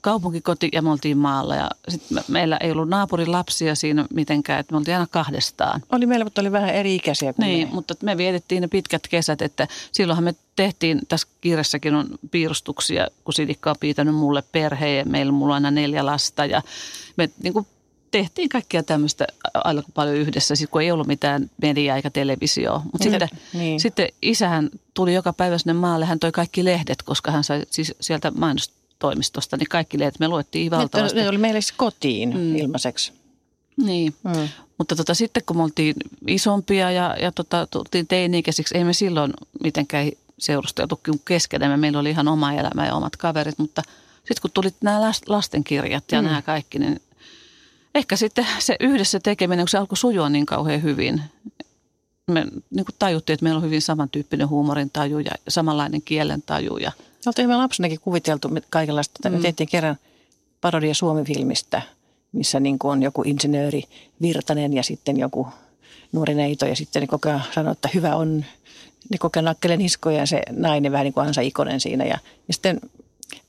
kaupunkikoti 0.00 0.68
ja 0.72 0.82
me 0.82 0.90
oltiin 0.90 1.18
maalla. 1.18 1.56
Ja 1.56 1.70
sit 1.88 2.10
me, 2.10 2.22
meillä 2.28 2.56
ei 2.56 2.72
ollut 2.72 2.88
naapurin 2.88 3.32
lapsia 3.32 3.74
siinä 3.74 4.06
mitenkään, 4.14 4.60
että 4.60 4.72
me 4.72 4.78
oltiin 4.78 4.94
aina 4.94 5.06
kahdestaan. 5.10 5.82
Oli 5.92 6.06
meillä, 6.06 6.24
mutta 6.24 6.40
oli 6.40 6.52
vähän 6.52 6.74
eri 6.74 6.94
ikäisiä 6.94 7.32
kuin 7.32 7.46
Niin, 7.46 7.68
me. 7.68 7.74
mutta 7.74 7.94
me 8.02 8.16
vietettiin 8.16 8.60
ne 8.60 8.68
pitkät 8.68 9.08
kesät, 9.08 9.42
että 9.42 9.68
silloinhan 9.92 10.24
me 10.24 10.34
tehtiin, 10.56 11.00
tässä 11.08 11.28
kirjassakin 11.40 11.94
on 11.94 12.08
piirustuksia, 12.30 13.08
kun 13.24 13.34
Sinikka 13.34 13.70
on 13.70 13.76
piitänyt 13.80 14.14
mulle 14.14 14.42
perheen 14.52 14.98
ja 14.98 15.04
meillä 15.04 15.32
mulla 15.32 15.52
on 15.52 15.64
aina 15.64 15.70
neljä 15.70 16.06
lasta 16.06 16.44
ja 16.44 16.62
me 17.16 17.30
niin 17.42 17.52
kuin 17.52 17.66
tehtiin 18.12 18.48
kaikkia 18.48 18.82
tämmöistä 18.82 19.26
aika 19.54 19.82
paljon 19.94 20.16
yhdessä, 20.16 20.54
sit 20.56 20.70
kun 20.70 20.82
ei 20.82 20.90
ollut 20.92 21.06
mitään 21.06 21.50
mediaa 21.62 21.96
eikä 21.96 22.10
televisioa. 22.10 22.78
Mutta 22.92 22.98
Niin. 23.08 23.10
sitten, 23.20 23.28
Niin. 23.52 23.80
sitten 23.80 24.08
isähän 24.22 24.70
tuli 24.94 25.14
joka 25.14 25.32
päivä 25.32 25.58
sinne 25.58 25.72
maalle, 25.72 26.06
hän 26.06 26.18
toi 26.18 26.32
kaikki 26.32 26.64
lehdet, 26.64 27.02
koska 27.02 27.30
hän 27.30 27.44
sai 27.44 27.62
siis 27.70 27.94
sieltä 28.00 28.30
mainostoimistosta, 28.30 29.56
niin 29.56 29.68
kaikki 29.68 29.98
lehdet 29.98 30.18
me 30.20 30.28
luettiin 30.28 30.70
valtavasti. 30.70 31.18
ne 31.20 31.28
oli 31.28 31.38
meille 31.38 31.60
siis 31.60 31.72
kotiin 31.76 32.30
Mm. 32.30 32.38
mm. 32.40 32.56
ilmaiseksi. 32.56 33.12
Niin. 33.76 34.14
Mm. 34.24 34.48
Mutta 34.78 34.96
tota, 34.96 35.14
sitten 35.14 35.42
kun 35.46 35.56
me 35.56 35.62
oltiin 35.62 35.94
isompia 36.26 36.90
ja, 36.90 37.16
ja 37.22 37.32
tota, 37.32 37.66
tultiin 37.70 38.06
teini-ikäisiksi, 38.06 38.78
ei 38.78 38.84
me 38.84 38.92
silloin 38.92 39.32
mitenkään 39.62 40.10
seurusteltu 40.38 41.00
keskenämme. 41.24 41.76
Meillä 41.76 41.98
oli 41.98 42.10
ihan 42.10 42.28
oma 42.28 42.52
elämä 42.52 42.86
ja 42.86 42.94
omat 42.94 43.16
kaverit, 43.16 43.58
mutta 43.58 43.82
sitten 44.18 44.42
kun 44.42 44.50
tulit 44.54 44.74
nämä 44.82 44.98
last- 45.10 45.24
lastenkirjat 45.28 46.04
ja 46.12 46.22
mm. 46.22 46.26
nämä 46.28 46.42
kaikki, 46.42 46.78
niin 46.78 47.00
ehkä 47.94 48.16
sitten 48.16 48.46
se 48.58 48.76
yhdessä 48.80 49.20
tekeminen, 49.20 49.62
kun 49.62 49.68
se 49.68 49.78
alkoi 49.78 49.96
sujua 49.96 50.28
niin 50.28 50.46
kauhean 50.46 50.82
hyvin, 50.82 51.22
me 52.26 52.44
niin 52.44 52.84
kuin 52.84 52.96
tajuttiin, 52.98 53.34
että 53.34 53.44
meillä 53.44 53.58
on 53.58 53.64
hyvin 53.64 53.82
samantyyppinen 53.82 54.48
huumorin 54.48 54.90
taju 54.92 55.18
ja 55.18 55.30
samanlainen 55.48 56.02
kielen 56.02 56.42
taju. 56.42 56.76
Ja, 56.76 56.92
Oltiin 57.26 57.48
me 57.48 57.56
lapsenakin 57.56 58.00
kuviteltu 58.00 58.50
kaikenlaista. 58.70 59.28
Mm. 59.28 59.36
Me 59.36 59.42
tehtiin 59.42 59.68
kerran 59.68 59.96
parodia 60.60 60.94
Suomi-filmistä, 60.94 61.82
missä 62.32 62.60
niin 62.60 62.78
kuin 62.78 62.92
on 62.92 63.02
joku 63.02 63.22
insinööri 63.22 63.82
Virtanen 64.22 64.72
ja 64.72 64.82
sitten 64.82 65.18
joku 65.18 65.48
nuori 66.12 66.34
neito 66.34 66.66
ja 66.66 66.76
sitten 66.76 67.00
ne 67.00 67.06
koko 67.06 67.28
ajan 67.28 67.42
sanoo, 67.54 67.72
että 67.72 67.88
hyvä 67.94 68.16
on. 68.16 68.44
Ne 69.10 69.18
koko 69.18 69.38
ajan 69.38 69.44
nakkelee 69.44 69.76
niskoja 69.76 70.18
ja 70.18 70.26
se 70.26 70.42
nainen 70.50 70.92
vähän 70.92 71.04
niin 71.04 71.14
kuin 71.14 71.26
Ansa 71.26 71.40
Ikonen 71.40 71.80
siinä. 71.80 72.04
Ja, 72.04 72.18
ja 72.48 72.54
sitten 72.54 72.80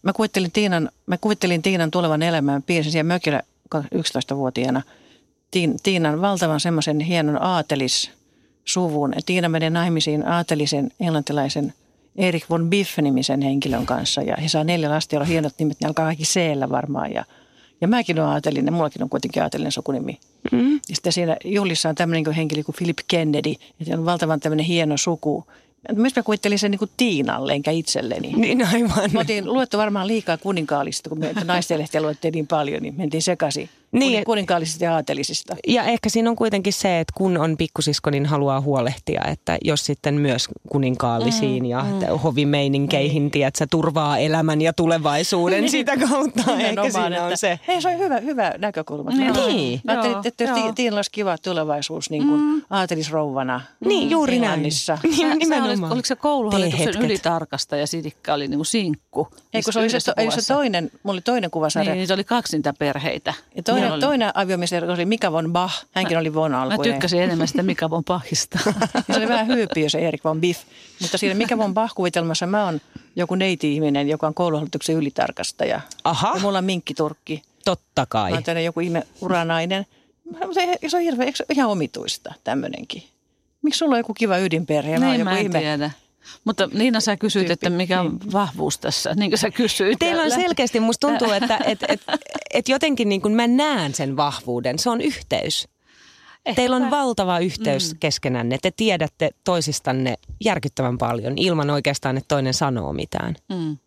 mä 0.03 0.13
kuvittelin 0.13 0.51
Tiinan, 0.51 0.89
mä 1.05 1.17
kuvittelin 1.17 1.61
Tiinan 1.61 1.91
tulevan 1.91 2.21
elämään. 2.21 2.63
Piirsin 2.63 2.91
siellä 2.91 3.07
mökillä 3.07 3.41
11-vuotiaana 3.81 4.81
Tiin- 5.51 5.77
Tiinan 5.83 6.21
valtavan 6.21 6.59
semmoisen 6.59 6.99
hienon 6.99 7.41
aatelissuvun. 7.41 9.13
Tiina 9.25 9.49
menee 9.49 9.69
naimisiin 9.69 10.27
aatelisen 10.27 10.91
englantilaisen 10.99 11.73
Erik 12.15 12.49
von 12.49 12.69
Biff-nimisen 12.69 13.41
henkilön 13.41 13.85
kanssa 13.85 14.21
ja 14.21 14.35
he 14.41 14.47
saa 14.47 14.63
neljä 14.63 14.89
lasta, 14.89 15.15
joilla 15.15 15.23
on 15.23 15.29
hienot 15.29 15.53
nimet, 15.59 15.77
ne 15.81 15.87
alkaa 15.87 16.05
kaikki 16.05 16.23
c 16.23 16.39
varmaan 16.69 17.13
ja, 17.13 17.25
ja 17.81 17.87
mäkin 17.87 18.19
olen 18.19 18.31
aatelinen, 18.31 18.73
mullakin 18.73 19.03
on 19.03 19.09
kuitenkin 19.09 19.43
aatelinen 19.43 19.71
sukunimi. 19.71 20.19
Mm. 20.51 20.73
Ja 20.73 20.95
sitten 20.95 21.13
siinä 21.13 21.37
juhlissa 21.45 21.89
on 21.89 21.95
tämmöinen 21.95 22.31
henkilö 22.31 22.63
kuin 22.63 22.75
Philip 22.77 22.97
Kennedy, 23.07 23.53
että 23.81 23.93
on 23.97 24.05
valtavan 24.05 24.39
tämmöinen 24.39 24.65
hieno 24.65 24.97
suku, 24.97 25.45
Myös 25.95 26.15
mä 26.15 26.23
kuvittelin 26.23 26.59
sen 26.59 26.71
niin 26.71 26.79
kuin 26.79 26.91
Tiinalle, 26.97 27.53
enkä 27.53 27.71
itselleni. 27.71 28.33
Niin 28.35 28.67
aivan. 28.67 29.09
Me 29.13 29.19
oltiin 29.19 29.53
luettu 29.53 29.77
varmaan 29.77 30.07
liikaa 30.07 30.37
kuninkaallista, 30.37 31.09
kun 31.09 31.19
me 31.19 31.33
naistenlehtiä 31.43 32.01
luettiin 32.01 32.31
niin 32.31 32.47
paljon, 32.47 32.81
niin 32.81 32.93
mentiin 32.97 33.21
sekaisin 33.21 33.69
Niin. 33.93 34.11
niin. 34.11 34.23
kuninkaallisista 34.23 34.83
ja 34.83 34.93
aatelisista. 34.95 35.55
Ja 35.67 35.83
ehkä 35.83 36.09
siinä 36.09 36.29
on 36.29 36.35
kuitenkin 36.35 36.73
se, 36.73 36.99
että 36.99 37.13
kun 37.17 37.37
on 37.37 37.57
pikkusisko, 37.57 38.09
niin 38.09 38.25
haluaa 38.25 38.61
huolehtia, 38.61 39.21
että 39.31 39.57
jos 39.63 39.85
sitten 39.85 40.15
myös 40.15 40.47
kuninkaallisiin 40.69 41.65
ja 41.65 41.83
mm. 41.83 42.19
hovimeininkeihin, 42.19 43.31
tiedät, 43.31 43.55
sä 43.55 43.67
turvaa 43.71 44.17
elämän 44.17 44.61
ja 44.61 44.73
tulevaisuuden 44.73 45.69
sitä 45.69 45.97
kautta. 45.97 46.41
ehkä 46.41 46.55
Nimenomaan, 46.57 46.91
siinä 46.91 47.23
on 47.25 47.37
se. 47.37 47.59
Hei, 47.67 47.81
se 47.81 47.87
on 47.89 47.97
hyvä, 47.99 48.19
hyvä 48.19 48.53
näkökulma. 48.57 49.09
Niin. 49.09 49.33
Mä- 49.33 49.47
Niin. 49.47 49.81
Mä 49.83 49.91
ajattelin, 49.91 50.17
että 50.27 50.73
Tiinalla 50.75 50.97
olisi 50.97 51.11
kiva 51.11 51.37
tulevaisuus 51.37 52.09
niin 52.09 52.27
kuin 52.27 52.41
mm. 52.41 52.61
aatelisrouvana 52.69 53.61
Niin, 53.85 54.09
juuri 54.09 54.39
näin. 54.39 54.61
Niin, 54.61 54.71
Sä, 54.71 54.97
sä 55.17 55.35
nimenomaan. 55.35 55.93
oliko 55.93 56.05
se 56.05 56.15
kouluhallituksen 56.15 57.01
ylitarkastaja, 57.01 57.87
Sitikka 57.87 58.33
oli 58.33 58.47
niin 58.47 58.57
kuin 58.57 58.65
sinkku. 58.65 59.27
Ei, 59.53 59.61
kun 59.61 59.73
se 59.73 59.79
oli 59.79 59.89
se, 59.89 59.99
se 59.99 60.13
toinen, 60.47 60.91
mulla 61.03 61.15
oli 61.15 61.21
toinen 61.21 61.51
kuvasarja. 61.51 61.91
Niin, 61.91 61.99
niitä 61.99 62.13
oli 62.13 62.23
kaksi 62.23 62.57
niitä 62.57 62.73
perheitä. 62.79 63.33
Ja 63.55 63.63
toinen, 63.63 63.82
Meillä 63.83 63.95
oli- 63.95 64.01
toinen 64.01 64.31
aviomies 64.37 64.71
oli 64.93 65.05
Mika 65.05 65.31
von 65.31 65.53
Bach. 65.53 65.73
Hänkin 65.91 66.17
oli 66.17 66.33
von 66.33 66.51
Mä 66.51 66.61
alkuinen. 66.61 66.93
tykkäsin 66.93 67.21
enemmän 67.21 67.47
sitä 67.47 67.63
Mika 67.63 67.89
von 67.89 68.03
Pahista. 68.03 68.59
Ja 68.65 69.01
se 69.13 69.17
oli 69.19 69.27
vähän 69.27 69.47
hyypiö 69.47 69.89
se 69.89 69.99
Erik 70.07 70.23
von 70.23 70.41
Biff. 70.41 70.61
Mutta 71.01 71.17
siinä 71.17 71.35
Mika 71.35 71.57
von 71.57 71.73
Bach-kuvitelmassa 71.73 72.45
mä 72.47 72.65
oon 72.65 72.81
joku 73.15 73.35
neiti-ihminen, 73.35 74.09
joka 74.09 74.27
on 74.27 74.33
kouluhallituksen 74.33 74.95
ylitarkastaja. 74.95 75.81
Aha. 76.03 76.31
Ja 76.35 76.41
mulla 76.41 76.57
on 76.57 76.63
minkkiturkki. 76.65 77.41
Totta 77.65 78.05
kai. 78.05 78.31
Mä 78.31 78.39
oon 78.47 78.63
joku 78.63 78.79
ihme 78.79 79.03
uranainen. 79.21 79.85
Mutta 80.31 80.53
se, 80.53 80.77
se 80.87 80.97
on 80.97 81.03
hirveä, 81.03 81.27
ihan 81.53 81.69
omituista 81.69 82.33
tämmöinenkin? 82.43 83.03
Miksi 83.61 83.77
sulla 83.77 83.93
on 83.95 83.99
joku 83.99 84.13
kiva 84.13 84.37
ydinperhe? 84.37 84.99
mä 84.99 85.05
oon 85.05 85.11
Niin, 85.11 85.19
joku 85.19 85.29
mä 85.31 85.37
en 85.39 85.45
ihme. 85.45 85.59
tiedä. 85.59 85.91
Mutta 86.43 86.69
Niina, 86.73 86.99
sä 86.99 87.17
kysyit, 87.17 87.47
Tyyppi, 87.47 87.67
että 87.67 87.77
mikä 87.77 88.01
on 88.01 88.19
vahvuus 88.31 88.77
tässä, 88.77 89.13
niin 89.15 89.31
kuin 89.31 89.39
sä 89.39 89.51
kysyit. 89.51 89.99
Teillä 89.99 90.23
on 90.23 90.31
selkeästi, 90.31 90.79
musta 90.79 91.07
tuntuu, 91.07 91.31
että 91.31 91.59
et, 91.65 91.79
et, 91.87 92.01
et 92.53 92.69
jotenkin 92.69 93.09
niin 93.09 93.21
kuin 93.21 93.33
mä 93.33 93.47
näen 93.47 93.93
sen 93.93 94.17
vahvuuden. 94.17 94.79
Se 94.79 94.89
on 94.89 95.01
yhteys. 95.01 95.67
Teillä 96.55 96.75
on 96.75 96.91
valtava 96.91 97.39
yhteys 97.39 97.93
mm. 97.93 97.99
keskenänne. 97.99 98.57
Te 98.61 98.71
tiedätte 98.71 99.31
toisistanne 99.43 100.17
järkyttävän 100.45 100.97
paljon 100.97 101.33
ilman 101.37 101.69
oikeastaan, 101.69 102.17
että 102.17 102.27
toinen 102.27 102.53
sanoo 102.53 102.93
mitään. 102.93 103.35
Mm. 103.49 103.77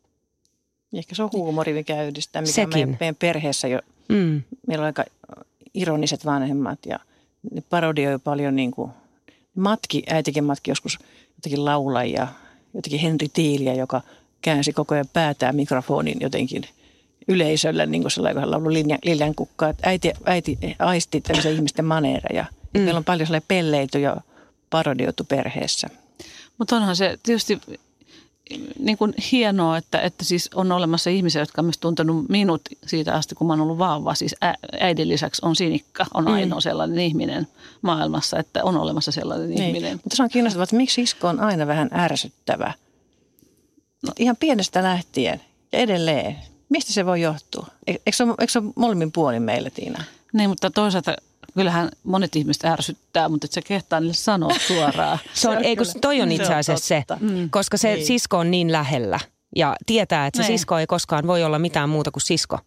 Ehkä 0.95 1.15
se 1.15 1.23
on 1.23 1.31
huumori, 1.33 1.73
mikä 1.73 2.03
yhdistää, 2.03 2.43
mikä 2.43 2.53
Sekin. 2.53 2.71
meidän, 2.73 2.97
meidän 3.01 3.15
perheessä 3.15 3.69
jo. 3.69 3.81
Mm. 4.09 4.43
Meillä 4.67 4.83
on 4.83 4.87
aika 4.87 5.05
ironiset 5.75 6.25
vanhemmat 6.25 6.79
ja 6.87 6.99
ne 7.51 7.63
parodioi 7.71 8.19
paljon 8.19 8.57
niin 8.57 8.71
kuin, 8.71 8.91
matki, 9.57 10.03
äitikin 10.11 10.45
matki 10.45 10.71
joskus 10.71 10.99
jotenkin 11.37 11.65
laulajia, 11.65 12.29
jotenkin 12.75 13.01
Henri 13.01 13.29
Tiiliä, 13.29 13.75
joka 13.75 14.01
käänsi 14.43 14.73
koko 14.73 14.95
ajan 14.95 15.07
päätään 15.13 15.57
mikrofonin 15.57 16.17
jotenkin 16.21 16.63
yleisöllä, 17.29 17.87
niin 17.87 18.03
kuin 18.03 18.11
sellainen, 18.11 18.35
kun 18.35 18.41
hän 18.41 18.51
lauloi 18.51 18.73
Liljan, 19.05 19.35
kukkaa. 19.35 19.69
Että 19.69 19.91
äiti, 19.91 20.13
äiti 20.25 20.59
aisti 20.79 21.21
tämmöisiä 21.21 21.51
ihmisten 21.51 21.85
maneereja. 21.85 22.45
Mm. 22.75 22.81
Meillä 22.81 22.99
on 22.99 23.05
paljon 23.05 23.27
sellainen 23.27 23.49
pelleity 23.49 24.01
ja 24.01 24.17
parodioitu 24.71 25.25
perheessä. 25.25 25.89
Mutta 26.59 26.77
onhan 26.77 26.97
se 26.97 27.19
tietysti 27.23 27.61
niin 28.79 28.99
kuin 28.99 29.15
hienoa, 29.33 29.77
että, 29.77 30.01
että 30.01 30.25
siis 30.25 30.51
on 30.55 30.73
olemassa 30.73 31.11
ihmisiä, 31.11 31.43
jotka 31.43 31.61
on 31.61 31.65
myös 31.65 31.79
tuntenut 31.79 32.29
minut 32.29 32.61
siitä 32.87 33.15
asti, 33.15 33.35
kun 33.35 33.47
mä 33.47 33.53
oon 33.53 33.61
ollut 33.61 33.79
vauva. 33.79 34.15
Siis 34.15 34.35
ä, 34.45 34.55
äidin 34.81 35.09
lisäksi 35.09 35.43
on 35.45 35.57
Sinikka, 35.57 36.07
on 36.15 36.29
ainoa 36.29 36.61
sellainen 36.61 36.99
ihminen 36.99 37.49
maailmassa, 37.83 38.39
että 38.39 38.65
on 38.65 38.77
olemassa 38.77 39.13
sellainen 39.13 39.51
Niin. 39.51 39.63
ihminen. 39.63 39.93
Mutta 40.05 40.17
se 40.17 40.23
on 40.23 40.29
kiinnostavaa, 40.29 40.65
että 40.65 40.77
miksi 40.77 41.03
isko 41.03 41.29
on 41.29 41.41
aina 41.41 41.67
vähän 41.67 41.91
ärsyttävä. 41.93 42.73
No. 44.07 44.13
Ihan 44.19 44.37
pienestä 44.41 44.83
lähtien 44.83 45.41
ja 45.73 45.79
edelleen. 45.79 46.37
Mistä 46.69 46.93
se 46.93 47.07
voi 47.07 47.21
johtua? 47.21 47.67
E- 47.87 47.91
Eikö 47.93 48.13
se 48.13 48.25
ole, 48.25 48.35
eikö 48.41 48.53
se 48.53 48.59
ole 48.59 48.73
molemmin 48.77 49.13
puolin 49.13 49.43
meillä, 49.43 49.71
Tiina? 49.71 50.05
Niin, 50.33 50.51
mutta 50.51 50.71
toisaalta 50.71 51.17
kyllähän 51.57 51.89
monet 52.05 52.37
ihmiset 52.37 52.65
ärsyttää, 52.65 53.29
mutta 53.29 53.45
et 53.45 53.53
sä 53.53 53.61
kehtaa 53.63 54.01
niille 54.01 54.15
sanoa 54.15 54.51
suoraan. 54.69 55.19
Se 55.35 55.49
on, 55.49 55.65
ei, 55.65 55.77
kun 55.77 55.87
toi 56.01 56.21
on 56.23 56.29
se 56.29 56.35
itse 56.35 56.55
asiassa 56.55 56.87
se, 56.87 57.05
totta. 57.07 57.25
mm. 57.25 57.51
koska 57.51 57.77
se 57.77 57.95
Niin. 57.95 58.07
sisko 58.07 58.39
on 58.39 58.51
niin 58.51 58.73
lähellä 58.73 59.21
ja 59.57 59.77
tietää, 59.87 60.27
että 60.27 60.43
se 60.43 60.49
Niin. 60.49 60.59
sisko 60.59 60.79
ei 60.79 60.87
koskaan 60.87 61.27
voi 61.27 61.45
olla 61.45 61.59
mitään 61.59 61.89
muuta 61.89 62.11
kuin 62.11 62.23
sisko. 62.23 62.59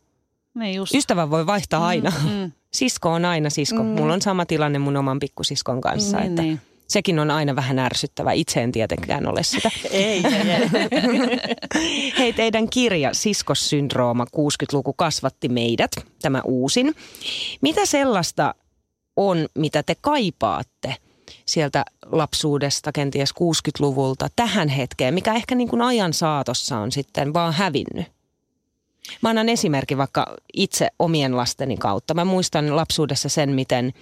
Niin 0.53 0.75
just. 0.75 0.95
Ystävä 0.95 1.29
voi 1.29 1.45
vaihtaa 1.45 1.87
aina. 1.87 2.11
mm. 2.23 2.51
Sisko 2.73 3.09
on 3.11 3.25
aina 3.25 3.49
sisko. 3.49 3.83
Mm. 3.83 3.89
Mulla 3.89 4.13
on 4.13 4.21
sama 4.21 4.45
tilanne 4.45 4.79
mun 4.79 4.97
oman 4.97 5.19
pikkusiskon 5.19 5.81
kanssa, 5.81 6.17
Niin, 6.17 6.29
että 6.29 6.41
niin. 6.41 6.61
sekin 6.87 7.19
on 7.19 7.31
aina 7.31 7.55
vähän 7.55 7.79
ärsyttävä. 7.79 8.31
Itse 8.31 8.63
en 8.63 8.71
tietenkään 8.71 9.27
ole 9.27 9.43
sitä. 9.43 9.71
Ei, 9.91 10.23
Hei, 12.19 12.33
teidän 12.33 12.69
kirja 12.69 13.13
Siskossyndrooma 13.13 14.25
60-luku 14.37 14.93
kasvatti 14.93 15.49
meidät, 15.49 15.91
tämä 16.21 16.41
uusin. 16.45 16.95
Mitä 17.61 17.85
sellaista 17.85 18.55
on, 19.19 19.47
mitä 19.55 19.83
te 19.83 19.95
kaipaatte 20.01 20.95
sieltä 21.45 21.85
lapsuudesta, 22.05 22.91
kenties 22.91 23.29
60-luvulta 23.31 24.27
tähän 24.35 24.69
hetkeen, 24.69 25.13
mikä 25.13 25.33
ehkä 25.33 25.55
niin 25.55 25.69
kuin 25.69 25.81
ajan 25.81 26.13
saatossa 26.13 26.77
on 26.77 26.91
sitten 26.91 27.33
vaan 27.33 27.53
hävinnyt? 27.53 28.07
Mä 29.21 29.29
annan 29.29 29.49
esimerkin 29.49 29.97
vaikka 29.97 30.35
itse 30.53 30.89
omien 30.99 31.37
lasteni 31.37 31.77
kautta. 31.77 32.13
Mä 32.13 32.25
muistan 32.25 32.75
lapsuudessa 32.75 33.29
sen, 33.29 33.49
miten 33.49 33.93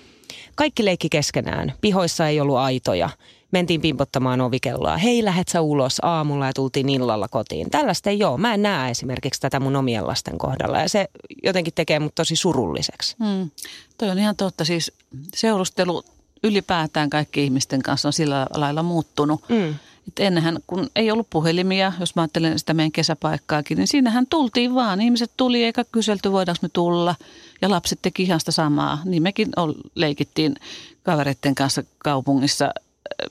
kaikki 0.55 0.85
leikki 0.85 1.09
keskenään. 1.09 1.73
Pihoissa 1.81 2.27
ei 2.27 2.39
ollut 2.39 2.57
aitoja. 2.57 3.09
Mentiin 3.51 3.81
pimpottamaan 3.81 4.41
ovikelloa. 4.41 4.97
Hei, 4.97 5.25
lähet 5.25 5.47
sä 5.47 5.61
ulos 5.61 5.97
aamulla 6.01 6.45
ja 6.45 6.53
tultiin 6.53 6.89
illalla 6.89 7.27
kotiin. 7.27 7.69
Tällaista 7.69 8.09
ei 8.09 8.23
ole. 8.23 8.37
Mä 8.37 8.53
en 8.53 8.61
näe 8.61 8.91
esimerkiksi 8.91 9.41
tätä 9.41 9.59
mun 9.59 9.75
omien 9.75 10.07
lasten 10.07 10.37
kohdalla. 10.37 10.81
Ja 10.81 10.89
se 10.89 11.07
jotenkin 11.43 11.73
tekee 11.73 11.99
mut 11.99 12.15
tosi 12.15 12.35
surulliseksi. 12.35 13.15
Mm. 13.19 13.49
Toi 13.97 14.09
on 14.09 14.19
ihan 14.19 14.35
totta. 14.35 14.65
Siis 14.65 14.91
seurustelu 15.35 16.03
ylipäätään 16.43 17.09
kaikki 17.09 17.43
ihmisten 17.43 17.81
kanssa 17.81 18.09
on 18.09 18.13
sillä 18.13 18.47
lailla 18.53 18.83
muuttunut. 18.83 19.41
Mm. 19.49 19.69
Et 20.07 20.19
ennenhän, 20.19 20.59
kun 20.67 20.89
ei 20.95 21.11
ollut 21.11 21.29
puhelimia, 21.29 21.93
jos 21.99 22.15
mä 22.15 22.21
ajattelen 22.21 22.59
sitä 22.59 22.73
meidän 22.73 22.91
kesäpaikkaakin, 22.91 23.77
niin 23.77 23.87
siinähän 23.87 24.27
tultiin 24.29 24.75
vaan. 24.75 25.01
Ihmiset 25.01 25.31
tuli 25.37 25.63
eikä 25.63 25.85
kyselty, 25.91 26.31
voidaanko 26.31 26.59
me 26.61 26.69
tulla. 26.73 27.15
Ja 27.61 27.69
lapset 27.69 27.99
teki 28.01 28.23
ihan 28.23 28.39
sitä 28.39 28.51
samaa. 28.51 29.01
Niin 29.05 29.23
mekin 29.23 29.49
leikittiin 29.95 30.55
kavereiden 31.03 31.55
kanssa 31.55 31.83
kaupungissa, 31.97 32.73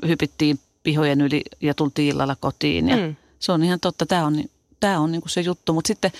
hypittiin 0.07 0.59
pihojen 0.83 1.21
yli 1.21 1.43
ja 1.61 1.75
tultiin 1.75 2.09
illalla 2.09 2.37
kotiin. 2.41 2.89
Ja 2.89 2.97
Mm. 2.97 3.17
Se 3.39 3.53
on 3.53 3.65
ihan 3.65 3.81
totta, 3.81 4.07
tämä 4.07 4.27
on, 4.27 4.45
tää 4.81 5.01
on 5.01 5.13
niinku 5.13 5.29
se 5.29 5.41
juttu. 5.41 5.73
Mutta 5.73 5.89
sitten 5.89 6.13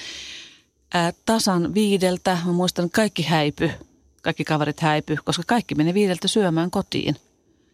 ää, 0.95 1.13
tasan 1.27 1.75
viideltä, 1.75 2.39
mä 2.47 2.53
muistan, 2.53 2.85
että 2.85 2.97
kaikki 2.97 3.23
häipy. 3.23 3.71
Kaikki 4.23 4.45
kaverit 4.45 4.81
häipy, 4.81 5.17
koska 5.25 5.43
kaikki 5.47 5.75
meni 5.75 5.95
viideltä 5.95 6.29
syömään 6.29 6.71
kotiin. 6.71 7.17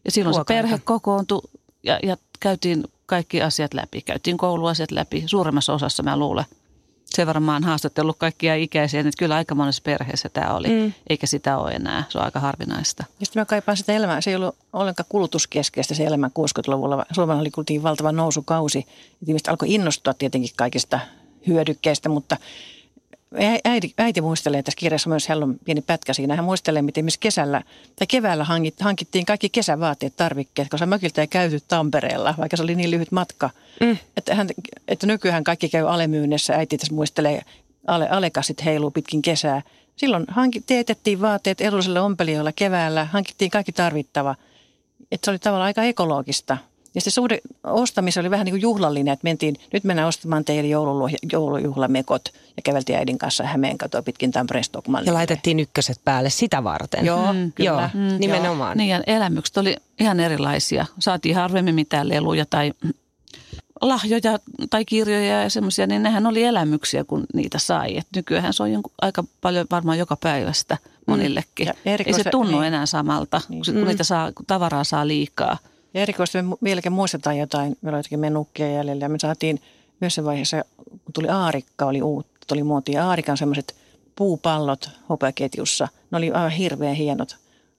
Ja 0.05 0.11
silloin 0.11 0.35
Ruokailta. 0.37 0.63
se 0.63 0.69
perhe 0.69 0.83
kokoontui 0.85 1.43
ja, 1.83 1.99
ja 2.03 2.17
käytiin 2.41 2.85
kaikki 3.07 3.43
asiat 3.43 3.75
läpi. 3.75 4.03
Käytiin 4.03 4.37
kouluasiat 4.37 4.91
läpi. 4.91 5.23
Suuremmassa 5.27 5.73
osassa 5.73 6.03
mä 6.03 6.17
luulen. 6.17 6.45
Mä 7.41 7.53
oon 7.53 7.65
haastatellut 7.65 8.17
kaikkia 8.19 8.55
ikäisiä, 8.55 9.01
että 9.01 9.11
kyllä 9.19 9.35
aika 9.35 9.55
monessa 9.55 9.83
perheessä 9.85 10.29
tämä 10.29 10.55
oli. 10.55 10.69
Mm. 10.69 10.93
Eikä 11.11 11.27
sitä 11.27 11.59
ole 11.59 11.71
enää. 11.71 12.05
Se 12.09 12.19
on 12.19 12.25
aika 12.25 12.41
harvinaista. 12.41 13.05
Ja 13.21 13.27
sitten 13.27 13.41
mä 13.41 13.45
kaipaan 13.45 13.77
sitä 13.77 13.93
elämää. 13.93 14.21
Se 14.21 14.31
ei 14.31 14.37
ollut 14.37 14.57
ollenkaan 14.73 15.07
kulutuskeskeistä 15.09 15.95
se 15.95 16.05
elämä 16.05 16.31
60-luvulla. 16.39 16.97
vaan 16.97 17.07
Suomella 17.13 17.41
oli 17.41 17.51
kuitenkin 17.51 17.83
valtava 17.83 18.13
nousukausi. 18.13 18.79
Et 19.23 19.29
Ihmiset 19.29 19.49
alkoi 19.49 19.75
innostua 19.75 20.15
tietenkin 20.15 20.51
kaikista 20.57 21.01
hyödykkeistä, 21.47 22.09
mutta 22.09 22.37
äiti, 23.65 23.95
äiti 23.99 24.21
muistelee 24.21 24.63
tässä 24.63 24.79
kirjassa 24.79 25.09
myös, 25.09 25.29
hänellä 25.29 25.45
on 25.45 25.57
pieni 25.65 25.81
pätkä 25.81 26.13
siinä. 26.13 26.37
Hän 26.37 26.45
muistelee, 26.45 26.83
miten 26.83 27.01
esimerkiksi 27.01 27.21
kesällä 27.21 27.63
tai 27.97 28.07
keväällä 28.07 28.45
hankit, 28.45 28.81
hankittiin 28.81 29.27
kaikki 29.27 29.49
kesävaatteet, 29.49 30.17
tarvikkeet, 30.17 30.69
koska 30.69 30.87
mökiltä 30.87 31.21
ei 31.21 31.27
käyty 31.27 31.61
Tampereella, 31.69 32.35
vaikka 32.39 32.57
se 32.57 32.63
oli 32.63 32.75
niin 32.75 32.91
lyhyt 32.91 33.13
matka. 33.13 33.51
Mm. 33.81 33.97
Että, 34.17 34.35
hän, 34.35 34.49
että 34.89 35.07
nykyään 35.07 35.45
kaikki 35.45 35.69
käy 35.69 35.89
alemyynnissä. 35.89 36.55
Äiti 36.55 36.79
tässä 36.79 36.95
muistelee, 36.95 37.43
ale, 37.87 38.09
alekasit 38.09 38.65
heiluu 38.65 38.91
pitkin 38.91 39.23
kesää. 39.23 39.63
Silloin 39.97 40.25
hankit, 40.29 40.67
teetettiin 40.67 41.21
vaatteet 41.21 41.61
edulliselle 41.61 42.01
ompelijoille 42.01 42.53
keväällä, 42.53 43.05
hankittiin 43.05 43.51
kaikki 43.51 43.73
tarvittava. 43.73 44.35
Että 45.13 45.25
se 45.25 45.31
oli 45.31 45.39
tavallaan 45.39 45.67
aika 45.67 45.83
ekologista. 45.83 46.59
Ja 46.95 47.01
sitten 47.01 47.13
suhde 47.13 47.39
ostaminen 47.65 48.13
oli 48.21 48.31
vähän 48.31 48.45
niin 48.45 48.53
kuin 48.53 48.63
juhlallinen, 48.63 49.13
että 49.13 49.25
mentiin, 49.25 49.57
nyt 49.73 49.85
mennään 49.85 50.09
ostamaan 50.09 50.45
teille 50.45 50.69
joulujuhlamekot 51.33 52.29
ja 52.57 52.63
käveltiin 52.65 52.99
äidin 52.99 53.19
kanssa 53.19 53.45
Hämeen 53.45 53.79
katoa 53.79 54.03
pitkin 54.03 54.33
Tampereen 54.33 54.65
Stockmannille. 54.65 55.11
Ja 55.11 55.15
laitettiin 55.15 55.61
ykköset 55.61 56.01
päälle 56.05 56.31
sitä 56.31 56.65
varten. 56.65 57.07
Joo, 57.07 57.33
Mm, 57.33 57.53
kyllä. 57.53 57.71
Joo, 57.71 57.81
Mm, 57.95 58.19
nimenomaan. 58.21 58.77
Niin 58.79 58.89
ja 58.91 59.01
elämykset 59.07 59.57
oli 59.57 59.77
ihan 60.01 60.21
erilaisia. 60.21 60.87
Saatiin 60.99 61.35
harvemmin 61.37 61.75
mitään 61.75 62.09
leluja 62.09 62.47
tai 62.51 62.73
lahjoja 63.81 64.39
tai 64.71 64.85
kirjoja 64.85 65.43
ja 65.43 65.51
semmoisia, 65.51 65.87
niin 65.87 66.03
nehän 66.03 66.27
oli 66.27 66.43
elämyksiä, 66.45 67.05
kun 67.05 67.25
niitä 67.35 67.59
sai. 67.59 67.97
Et 67.99 68.07
nykyään 68.17 68.53
se 68.53 68.63
on 68.63 68.73
jonkun, 68.73 68.93
aika 69.03 69.25
paljon 69.41 69.67
varmaan 69.71 69.99
joka 69.99 70.17
päivästä 70.17 70.79
monillekin. 71.07 71.67
Ja 71.67 71.75
Ei 71.87 71.95
erikoista- 71.95 72.23
se 72.23 72.31
tunnu 72.31 72.61
niin. 72.61 72.67
enää 72.69 72.87
samalta, 72.87 73.41
Niin. 73.49 73.63
kun, 73.67 73.75
kun 73.75 73.87
niitä 73.87 74.05
saa, 74.05 74.33
kun 74.33 74.47
tavaraa 74.47 74.85
saa 74.85 75.09
liikaa. 75.09 75.59
Ja 75.95 76.01
erikoisesti 76.03 76.43
me 76.43 76.57
vieläkin 76.65 76.93
muistetaan 76.93 77.39
jotain, 77.39 77.77
meillä 77.83 77.97
oli 77.97 77.99
jotakin 77.99 78.21
menukkia 78.21 78.73
jäljellä 78.73 79.05
ja 79.05 79.09
me 79.09 79.19
saatiin 79.19 79.61
yhdessä 79.97 80.25
vaiheessa, 80.25 80.65
kun 80.87 81.13
tuli 81.13 81.29
aarikka, 81.29 81.87
oli 81.87 82.03
uutta, 82.03 82.33
tuli 82.49 82.63
muotia. 82.63 83.09
Aarikan 83.09 83.37
semmoiset 83.37 83.75
puupallot 84.17 84.91
hopeaketjussa, 85.09 85.89
ne 86.11 86.19
oli 86.19 86.31
aivan 86.31 86.51
hirveän 86.51 86.95
hienot. 86.95 87.37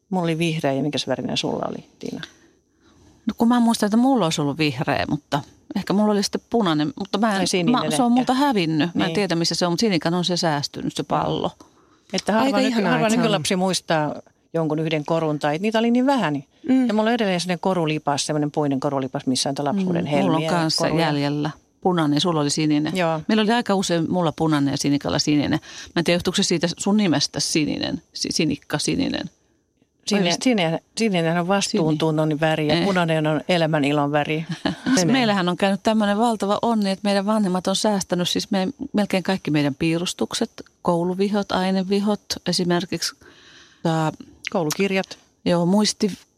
Mulla 0.10 0.24
oli 0.24 0.38
vihreä 0.38 0.74
ja 0.74 0.82
minkäs 0.82 1.08
värinen 1.08 1.38
sulla 1.38 1.66
oli, 1.70 1.86
Tiina? 2.00 2.22
No 3.28 3.34
kun 3.38 3.48
mä 3.48 3.60
muistan, 3.60 3.88
että 3.88 3.98
mulla 3.98 4.26
olisi 4.26 4.42
ollut 4.42 4.58
vihreä, 4.58 5.06
mutta 5.10 5.42
ehkä 5.76 5.94
mulla 5.94 6.12
oli 6.12 6.24
sitten 6.24 6.42
punainen, 6.50 6.94
mutta 7.00 7.18
mä 7.18 7.36
en, 7.36 7.72
mä, 7.72 7.80
se 7.80 7.86
on 7.86 7.90
ehkä. 7.90 8.10
multa 8.10 8.34
hävinnyt. 8.34 8.96
Mä 8.96 9.04
en 9.04 9.08
Niin. 9.08 9.16
tiedä, 9.16 9.36
missä 9.36 9.56
se 9.56 9.66
on, 9.66 9.72
mutta 9.72 9.82
sinikan 9.82 10.14
on 10.14 10.26
se 10.26 10.38
säästynyt, 10.38 10.96
se 10.96 11.04
pallo. 11.04 11.52
Että 12.14 12.34
harva, 12.34 12.58
nyky, 12.60 12.82
harva 12.84 13.06
on. 13.06 13.12
nykylapsi 13.12 13.56
muistaa 13.56 14.16
jonkun 14.54 14.80
yhden 14.80 15.06
korun 15.06 15.40
tai 15.40 15.58
niitä 15.58 15.80
oli 15.80 15.92
niin 15.92 16.06
vähän. 16.06 16.44
Mm. 16.70 16.88
Ja 16.88 16.94
mulla 16.94 17.10
on 17.10 17.14
edelleen 17.16 17.40
sellainen 17.40 17.60
korulipas, 17.60 18.26
semmoinen 18.26 18.52
puinen 18.52 18.80
korulipas, 18.80 19.26
missä 19.26 19.50
on 19.50 19.56
lapsuuden 19.60 20.06
helmiä. 20.06 20.26
Mulla 20.32 20.38
on 20.38 20.46
kanssa 20.62 20.88
koruja. 20.88 21.06
jäljellä 21.06 21.50
punainen, 21.82 22.22
sulla 22.22 22.42
oli 22.42 22.50
sininen. 22.50 22.98
Joo. 22.98 23.22
Meillä 23.28 23.42
oli 23.42 23.52
aika 23.52 23.76
usein 23.76 24.12
mulla 24.12 24.32
punainen 24.32 24.72
ja 24.72 24.78
sinikalla 24.78 25.20
sininen. 25.20 25.52
Mä 25.96 26.00
en 26.00 26.04
tiedä, 26.04 26.16
johtuuko 26.16 26.36
se 26.36 26.44
siitä 26.44 26.68
sun 26.78 26.98
nimestä 26.98 27.40
sininen, 27.40 28.02
si- 28.14 28.32
sinikka 28.32 28.80
sininen. 28.80 29.30
Sininen, 30.08 30.34
sininen, 30.42 30.80
sininen 30.98 31.40
on 31.40 31.48
vastuuntunnon 31.48 32.40
väri 32.40 32.68
ja 32.68 32.74
Eh. 32.76 32.86
punainen 32.86 33.28
on 33.28 33.42
elämän 33.50 33.86
ilon 33.86 34.12
väri. 34.12 34.46
Meillähän 35.06 35.50
on 35.50 35.58
käynyt 35.58 35.80
tämmöinen 35.84 36.18
valtava 36.18 36.60
onni, 36.62 36.90
että 36.92 37.04
meidän 37.08 37.26
vanhemmat 37.26 37.68
on 37.68 37.76
säästänyt 37.76 38.30
siis 38.30 38.52
me, 38.52 38.68
melkein 38.94 39.24
kaikki 39.24 39.52
meidän 39.52 39.76
piirustukset, 39.76 40.52
kouluvihot, 40.82 41.52
ainevihot 41.52 42.22
esimerkiksi. 42.48 43.16
Ja, 43.84 44.12
Koulukirjat, 44.52 45.18
joo, 45.46 45.66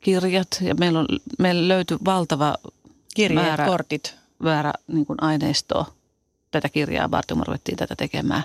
muistikirjat 0.06 0.48
ja 0.62 0.76
meillä, 0.76 1.00
on, 1.00 1.08
meillä 1.40 1.68
löytyi 1.68 1.98
valtava 2.06 2.56
kirjeet, 3.16 3.48
Määrä. 3.48 3.66
kortit. 3.66 4.16
väärä 4.44 4.74
niin 4.88 5.06
kuin 5.06 5.24
aineistoa 5.24 5.86
tätä 6.52 6.70
kirjaa 6.70 7.12
varten, 7.12 7.36
kun 7.36 7.42
me 7.42 7.44
ruvettiin 7.48 7.78
tätä 7.78 7.96
tekemään. 7.96 8.44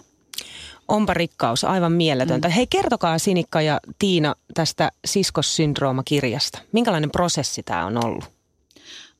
Onpa 0.89 1.15
rikkaus, 1.15 1.65
aivan 1.65 1.93
mieletöntä. 1.93 2.49
Mm. 2.49 2.53
Hei, 2.53 2.67
kertokaa 2.67 3.19
Sinikka 3.19 3.63
ja 3.63 3.81
Tiina 3.99 4.35
tästä 4.55 4.93
siskossyndrooma-kirjasta. 5.05 6.59
Minkälainen 6.73 7.11
prosessi 7.11 7.63
tämä 7.63 7.87
on 7.87 8.05
ollut? 8.05 8.25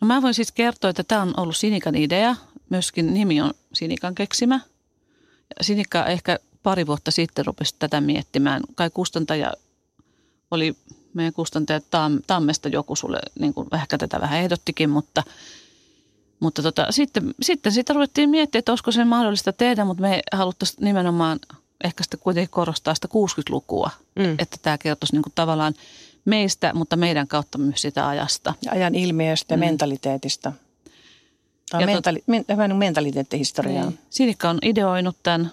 No 0.01 0.07
mä 0.07 0.23
voin 0.23 0.35
siis 0.35 0.53
kertoa, 0.53 0.91
että 0.91 1.05
tämä 1.05 1.23
on 1.23 1.35
ollut 1.37 1.57
Sinikan 1.57 1.95
idea. 1.95 2.37
Myöskin 2.71 3.15
nimi 3.15 3.41
on 3.41 3.51
Sinikan 3.73 4.15
keksimä. 4.15 4.61
Sinikka 5.61 6.07
ehkä 6.07 6.39
pari 6.63 6.87
vuotta 6.87 7.11
sitten 7.11 7.47
rupesi 7.47 7.75
tätä 7.79 8.01
miettimään. 8.01 8.63
Kai 8.75 8.91
kustantaja 8.95 9.53
oli, 10.51 10.77
meidän 11.15 11.33
kustantaja 11.33 11.81
Tam, 11.91 12.19
Tammesta 12.27 12.69
joku 12.69 12.97
sulle 12.97 13.19
niin 13.41 13.55
kuin 13.55 13.69
ehkä 13.75 13.99
tätä 13.99 14.21
vähän 14.21 14.41
ehdottikin, 14.41 14.91
mutta, 14.91 15.23
mutta 16.41 16.63
tota, 16.63 16.87
sitten, 16.91 17.35
sitten 17.43 17.73
sitä 17.73 17.93
ruvettiin 17.93 18.31
miettiä, 18.31 18.59
että 18.59 18.73
olisiko 18.73 18.93
se 18.93 19.05
mahdollista 19.05 19.53
tehdä, 19.53 19.85
mutta 19.85 20.01
me 20.03 20.23
haluttaisiin 20.33 20.85
nimenomaan 20.85 21.39
ehkä 21.85 22.03
sitten 22.05 22.21
kuitenkin 22.21 22.51
korostaa 22.51 22.95
sitä 22.95 23.09
60-lukua, 23.09 23.91
Mm. 24.17 24.35
että 24.39 24.57
tämä 24.63 24.79
kertoisi 24.79 25.13
niin 25.15 25.23
kuin 25.23 25.33
tavallaan 25.35 25.75
meistä, 26.25 26.75
mutta 26.75 26.97
meidän 26.97 27.29
kautta 27.29 27.59
myös 27.59 27.83
sitä 27.83 28.09
ajasta. 28.09 28.55
Ja 28.65 28.73
ajan 28.73 28.95
ilmiöstä 28.95 29.53
ja 29.55 29.57
Mm. 29.57 29.61
mentaliteetista. 29.61 30.53
Tämä 31.71 31.81
Ja 31.83 31.87
on 31.87 31.91
tot- 31.91 31.93
mentali, 31.95 32.23
men, 32.27 32.45
vähän 32.57 32.77
mentaliteettihistoriaa. 32.77 33.85
Niin. 33.85 33.99
Sinikka 34.11 34.51
on 34.51 34.59
ideoinut 34.63 35.17
tämän 35.23 35.51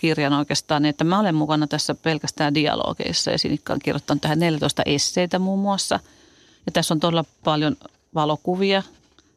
kirjan 0.00 0.32
oikeastaan, 0.32 0.82
niin 0.82 0.90
että 0.90 1.04
mä 1.04 1.18
olen 1.18 1.34
mukana 1.34 1.66
tässä 1.66 1.94
pelkästään 1.94 2.54
dialogeissa 2.54 3.30
ja 3.30 3.38
Sinikka 3.38 3.72
on 3.72 3.78
kirjoittanut 3.78 4.20
tähän 4.20 4.38
14 4.38 4.82
esseitä 4.86 5.38
muun 5.38 5.58
muassa. 5.58 6.00
Ja 6.66 6.72
tässä 6.72 6.94
on 6.94 7.00
todella 7.00 7.24
paljon 7.44 7.76
valokuvia. 8.14 8.82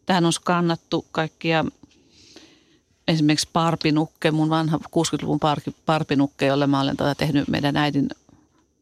Tähän 0.06 0.26
on 0.26 0.34
skannattu 0.34 1.06
kaikkia 1.12 1.66
esimerkiksi 3.08 3.50
Parpinukke, 3.54 4.32
mun 4.32 4.50
vanha 4.50 4.78
60-luvun 4.78 5.40
parki- 5.40 5.76
Parpinukke, 5.86 6.46
jolle 6.46 6.68
mä 6.68 6.82
olen 6.82 6.98
tätä 6.98 7.16
tehnyt 7.16 7.48
meidän 7.48 7.78
äidin 7.78 8.10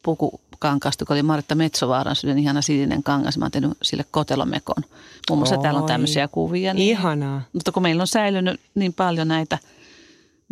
pukukankasta, 0.02 1.02
joka 1.02 1.14
oli 1.14 1.22
Maritta 1.22 1.54
Metsovaaran 1.54 2.16
sydän 2.16 2.38
ihana 2.38 2.62
sininen 2.62 3.02
kangas. 3.02 3.38
Mä 3.38 3.44
oon 3.44 3.50
tehnyt 3.50 3.70
sille 3.82 4.04
kotelomekon. 4.10 4.84
Muun 5.28 5.38
muassa 5.38 5.56
täällä 5.56 5.78
on 5.78 5.84
Oi. 5.84 5.88
tämmöisiä 5.88 6.28
kuvia. 6.28 6.74
Niin 6.74 6.88
Ihanaa. 6.88 7.42
mutta 7.52 7.72
kun 7.72 7.82
meillä 7.82 8.00
on 8.00 8.06
säilynyt 8.06 8.60
niin 8.74 8.92
paljon 8.92 9.28
näitä 9.28 9.58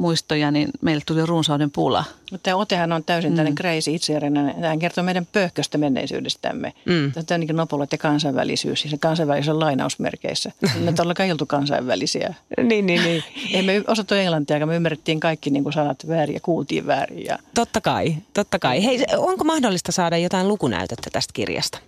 muistoja, 0.01 0.51
niin 0.51 0.71
meille 0.81 1.03
tuli 1.07 1.27
runsauden 1.27 1.71
pula. 1.71 2.05
Mutta 2.31 2.45
tämä 2.45 2.57
otehan 2.57 2.93
on 2.93 3.05
täysin 3.05 3.31
tällainen 3.31 3.55
crazy 3.55 3.91
itseärinäinen. 3.91 4.55
Tämä 4.61 4.77
kertoo 4.77 5.05
meidän 5.05 5.27
pöhköstä 5.33 5.79
menneisyydestämme. 5.79 6.73
Mm. 6.85 7.13
Tämä 7.13 7.37
on 7.37 7.41
niin 7.41 7.57
nopulat 7.57 7.93
ja 7.93 7.99
kansainvälisyys, 7.99 8.87
kansainvälisyys 9.01 9.49
on 9.49 9.61
lainausmerkeissä. 9.61 10.53
Me 10.85 10.93
todellakaan 10.93 11.31
oltu 11.31 11.47
kansainvälisiä. 11.47 12.35
Niin, 12.63 12.87
niin, 12.87 13.03
niin. 13.03 13.25
Ei 13.55 13.63
me 13.63 13.83
osattu 13.87 14.15
englantia, 14.15 14.67
me 14.67 14.77
ymmärrettiin 14.77 15.21
kaikki 15.21 15.51
niin 15.51 15.63
kuin 15.63 15.73
sanat 15.73 16.09
väärin 16.09 16.35
ja 16.35 16.41
kuultiin 16.41 16.87
väärin. 16.87 17.25
Ja 17.25 17.39
Totta 17.55 17.81
kai, 17.81 18.17
totta 18.35 18.59
kai. 18.59 18.85
Hei, 18.85 19.05
onko 19.17 19.45
mahdollista 19.45 19.93
saada 19.93 20.19
jotain 20.19 20.49
lukunäytettä 20.49 21.11
tästä 21.11 21.33
kirjasta? 21.33 21.79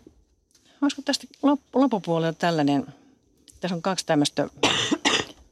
Olisiko 0.82 1.02
tästä 1.04 1.26
lop- 1.46 1.60
loppupuolella 1.74 2.32
tällainen, 2.32 2.86
tässä 3.60 3.74
on 3.74 3.82
kaksi 3.82 4.06
tämmöistä, 4.06 4.48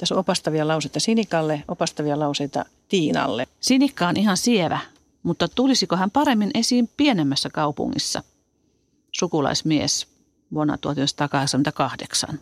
tässä 0.00 0.14
on 0.14 0.18
opastavia 0.18 0.68
lauseita 0.68 1.00
Sinikalle, 1.00 1.64
opastavia 1.68 2.18
lauseita 2.18 2.64
Tiinalle. 2.88 3.46
Sinikka 3.60 4.08
on 4.08 4.16
ihan 4.16 4.36
sievä, 4.36 4.78
mutta 5.22 5.48
tulisiko 5.48 5.96
hän 5.96 6.10
paremmin 6.10 6.50
esiin 6.54 6.90
pienemmässä 6.96 7.50
kaupungissa? 7.50 8.22
Sukulaismies 9.12 10.06
vuonna 10.54 10.78
1988. 10.78 12.40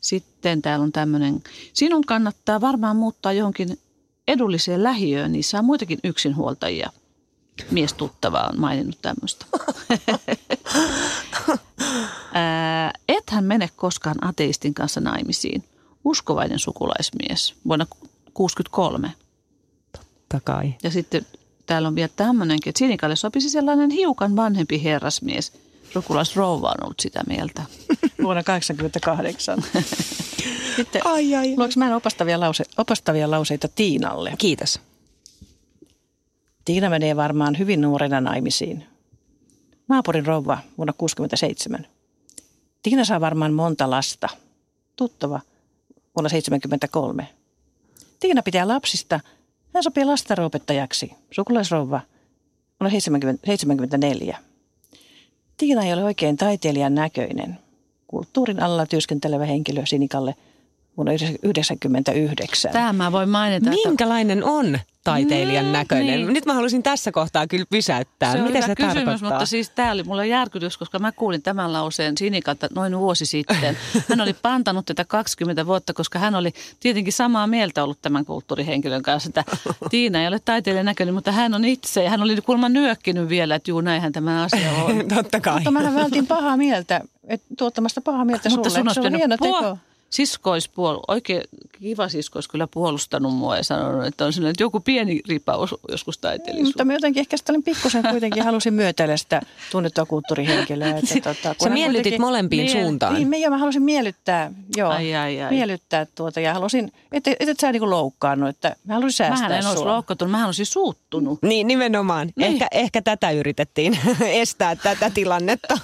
Sitten 0.00 0.62
täällä 0.62 0.82
on 0.82 0.92
tämmöinen, 0.92 1.42
sinun 1.72 2.04
kannattaa 2.04 2.60
varmaan 2.60 2.96
muuttaa 2.96 3.32
johonkin 3.32 3.78
edulliseen 4.28 4.82
lähiöön, 4.82 5.32
niissä 5.32 5.58
on 5.58 5.64
muitakin 5.64 5.98
yksinhuoltajia. 6.04 6.90
Mies 7.70 7.94
tuttava 7.94 8.48
on 8.52 8.60
maininnut 8.60 8.98
tämmöistä. 9.02 9.46
Ethän 13.08 13.44
mene 13.44 13.68
koskaan 13.76 14.26
ateistin 14.26 14.74
kanssa 14.74 15.00
naimisiin. 15.00 15.64
Uskovainen 16.04 16.58
sukulaismies 16.58 17.54
vuonna 17.68 17.86
1963. 17.86 19.12
Totta 19.92 20.40
kai. 20.44 20.74
Ja 20.82 20.90
sitten 20.90 21.26
täällä 21.66 21.88
on 21.88 21.94
vielä 21.94 22.10
tämmöinenkin, 22.16 22.70
että 22.70 22.78
Sinikalle 22.78 23.16
sopisi 23.16 23.50
sellainen 23.50 23.90
hiukan 23.90 24.36
vanhempi 24.36 24.84
herrasmies. 24.84 25.52
Sukulaisrouva 25.92 26.68
on 26.68 26.84
ollut 26.84 27.00
sitä 27.00 27.20
mieltä. 27.28 27.62
Vuonna 28.22 28.42
1988. 28.42 29.62
Sitten 30.76 31.06
Ai, 31.06 31.34
ai. 31.34 31.54
luoks 31.56 31.76
mä 31.76 31.96
opastavia, 31.96 32.40
lause, 32.40 32.64
opastavia 32.76 33.30
lauseita 33.30 33.68
Tiinalle. 33.68 34.34
Kiitos. 34.38 34.80
Tiina 36.64 36.90
menee 36.90 37.16
varmaan 37.16 37.58
hyvin 37.58 37.80
nuorena 37.80 38.20
naimisiin. 38.20 38.86
Naapurin 39.88 40.26
rouva 40.26 40.58
vuonna 40.78 40.92
67. 40.92 41.86
Tiina 42.82 43.04
saa 43.04 43.20
varmaan 43.20 43.52
monta 43.52 43.90
lasta. 43.90 44.28
Tuttava 44.96 45.40
vuonna 46.16 46.28
73. 46.28 47.28
Tiina 48.20 48.42
pitää 48.42 48.68
lapsista. 48.68 49.20
Hän 49.74 49.82
sopii 49.82 50.04
lastenruopettajaksi. 50.04 51.12
Sukulaisrouva 51.30 52.00
vuonna 52.80 52.90
70, 52.90 53.46
74. 53.46 54.38
Tiina 55.56 55.82
ei 55.82 55.92
ole 55.92 56.04
oikein 56.04 56.36
taiteilijan 56.36 56.94
näköinen. 56.94 57.58
Kulttuurin 58.06 58.62
alla 58.62 58.86
työskentelevä 58.86 59.46
henkilö 59.46 59.86
Sinikalle 59.86 60.34
vuonna 60.96 61.12
1999. 61.12 62.72
Tämä 62.72 62.92
mä 62.92 63.12
voin 63.12 63.28
mainita, 63.28 63.70
että 63.70 63.88
Minkälainen 63.88 64.44
on 64.44 64.78
taiteilijan 65.04 65.66
Mm, 65.66 65.72
näköinen? 65.72 66.06
niin. 66.20 66.32
Nyt 66.32 66.46
mä 66.46 66.52
haluaisin 66.54 66.82
tässä 66.82 67.12
kohtaa 67.12 67.46
kyllä 67.46 67.64
pysäyttää. 67.70 68.32
se 68.32 68.38
on 68.38 68.44
Mitä 68.44 68.56
hyvä 68.58 68.66
se 68.66 68.74
kysymys, 68.74 68.94
tarkoittaa? 68.94 69.30
mutta 69.30 69.46
siis 69.46 69.70
tämä 69.70 69.92
oli 69.92 70.02
mulle 70.02 70.26
järkytys, 70.26 70.76
koska 70.76 70.98
mä 70.98 71.12
kuulin 71.12 71.42
tämän 71.42 71.72
lauseen 71.72 72.16
Sinikalta 72.18 72.66
noin 72.74 72.98
vuosi 72.98 73.26
sitten. 73.26 73.78
Hän 74.08 74.20
oli 74.20 74.32
pantanut 74.32 74.86
tätä 74.86 75.04
20 75.04 75.66
vuotta, 75.66 75.92
koska 75.92 76.18
hän 76.18 76.34
oli 76.34 76.52
tietenkin 76.80 77.12
samaa 77.12 77.46
mieltä 77.46 77.84
ollut 77.84 78.02
tämän 78.02 78.24
kulttuurihenkilön 78.24 79.02
kanssa, 79.02 79.28
että 79.28 79.44
Tiina 79.90 80.20
ei 80.22 80.28
ole 80.28 80.38
taiteilijan 80.38 80.86
näköinen, 80.86 81.14
mutta 81.14 81.32
hän 81.32 81.54
on 81.54 81.64
itse. 81.64 82.04
Ja 82.04 82.10
hän 82.10 82.22
oli 82.22 82.36
kuulemma 82.40 82.68
nyökkinyt 82.68 83.28
vielä, 83.28 83.54
että 83.54 83.70
juu 83.70 83.80
näinhän 83.80 84.12
tämä 84.12 84.42
asia 84.42 84.72
on. 84.72 85.08
Totta 85.14 85.40
kai. 85.40 85.54
Mutta 85.54 85.70
mähän 85.70 85.94
vältin 85.94 86.26
pahaa 86.26 86.56
mieltä, 86.56 87.00
et, 87.28 87.42
tuottamasta 87.58 88.00
pahaa 88.00 88.24
mieltä 88.24 88.48
Mutta 88.48 88.70
sulle. 88.70 88.78
sun 88.80 88.88
olisi 88.88 89.00
se 89.02 89.06
on 89.06 89.14
hieno 89.14 89.36
pitänyt 89.40 89.56
teko. 89.60 89.78
Sisko 90.12 90.50
olisi 90.50 90.70
puol- 90.70 91.04
oikein 91.08 91.42
kiva 91.80 92.08
sisko 92.08 92.36
olisi 92.36 92.48
kyllä 92.50 92.66
puolustanut 92.66 93.34
mua 93.34 93.56
ja 93.56 93.64
sanonut, 93.64 94.06
että 94.06 94.24
on 94.24 94.32
sellainen, 94.32 94.50
että 94.50 94.62
joku 94.62 94.80
pieni 94.80 95.20
ripaus 95.28 95.74
joskus 95.90 96.18
taiteellisuus. 96.18 96.68
Mutta 96.68 96.84
mä 96.84 96.92
jotenkin 96.92 97.20
ehkä 97.20 97.36
sitä 97.36 97.52
olin 97.52 97.62
pikkusen 97.62 98.02
kuitenkin 98.10 98.44
halusin 98.44 98.74
myötäillä 98.74 99.16
sitä 99.16 99.40
tunnettua 99.70 100.06
kulttuurihenkilöä. 100.06 100.88
Että, 100.98 101.14
tota, 101.34 101.54
kun 101.54 101.68
Sä 101.68 101.74
miellytit 101.74 102.02
kuitenkin- 102.02 102.20
molempiin 102.20 102.66
Miel- 102.66 102.72
suuntaan. 102.82 103.14
Niin, 103.14 103.28
me, 103.28 103.38
ja 103.38 103.50
mä 103.50 103.58
halusin 103.58 103.82
miellyttää, 103.82 104.52
joo, 104.76 104.90
Ai, 104.90 105.14
ai, 105.14 105.42
ai. 105.42 105.50
miellyttää 105.50 106.06
tuota 106.14 106.40
ja 106.40 106.54
halusin, 106.54 106.92
että 107.12 107.30
et, 107.40 107.48
et 107.48 107.60
sä 107.60 107.72
niinku 107.72 107.90
loukkaannut, 107.90 108.48
että 108.48 108.76
mä 108.84 108.94
halusin 108.94 109.16
säästää 109.16 109.48
Mähän 109.48 109.62
en 109.64 109.66
olisi 109.68 109.84
loukkaantunut, 109.84 110.30
mähän 110.30 110.46
olisin 110.46 110.66
suuttunut. 110.66 111.42
Niin, 111.42 111.66
nimenomaan. 111.66 112.32
Niin. 112.36 112.52
Ehkä, 112.52 112.68
ehkä 112.72 113.02
tätä 113.02 113.30
yritettiin 113.30 113.98
estää, 114.20 114.76
tätä 114.76 115.10
tilannetta. 115.10 115.78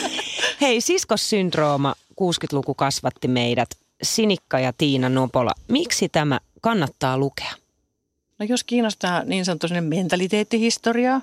Hei, 0.60 0.80
siskossyndrooma 0.80 1.94
60-luku 2.20 2.74
kasvatti 2.74 3.28
meidät. 3.28 3.68
Sinikka 4.02 4.58
ja 4.58 4.72
Tiina 4.72 5.08
Nopola. 5.08 5.54
Miksi 5.68 6.08
tämä 6.08 6.40
kannattaa 6.60 7.18
lukea? 7.18 7.52
No 8.38 8.46
jos 8.48 8.64
kiinnostaa 8.64 9.24
niin 9.24 9.44
sanottu 9.44 9.68
sellainen 9.68 9.98
mentaliteettihistoria, 9.98 11.20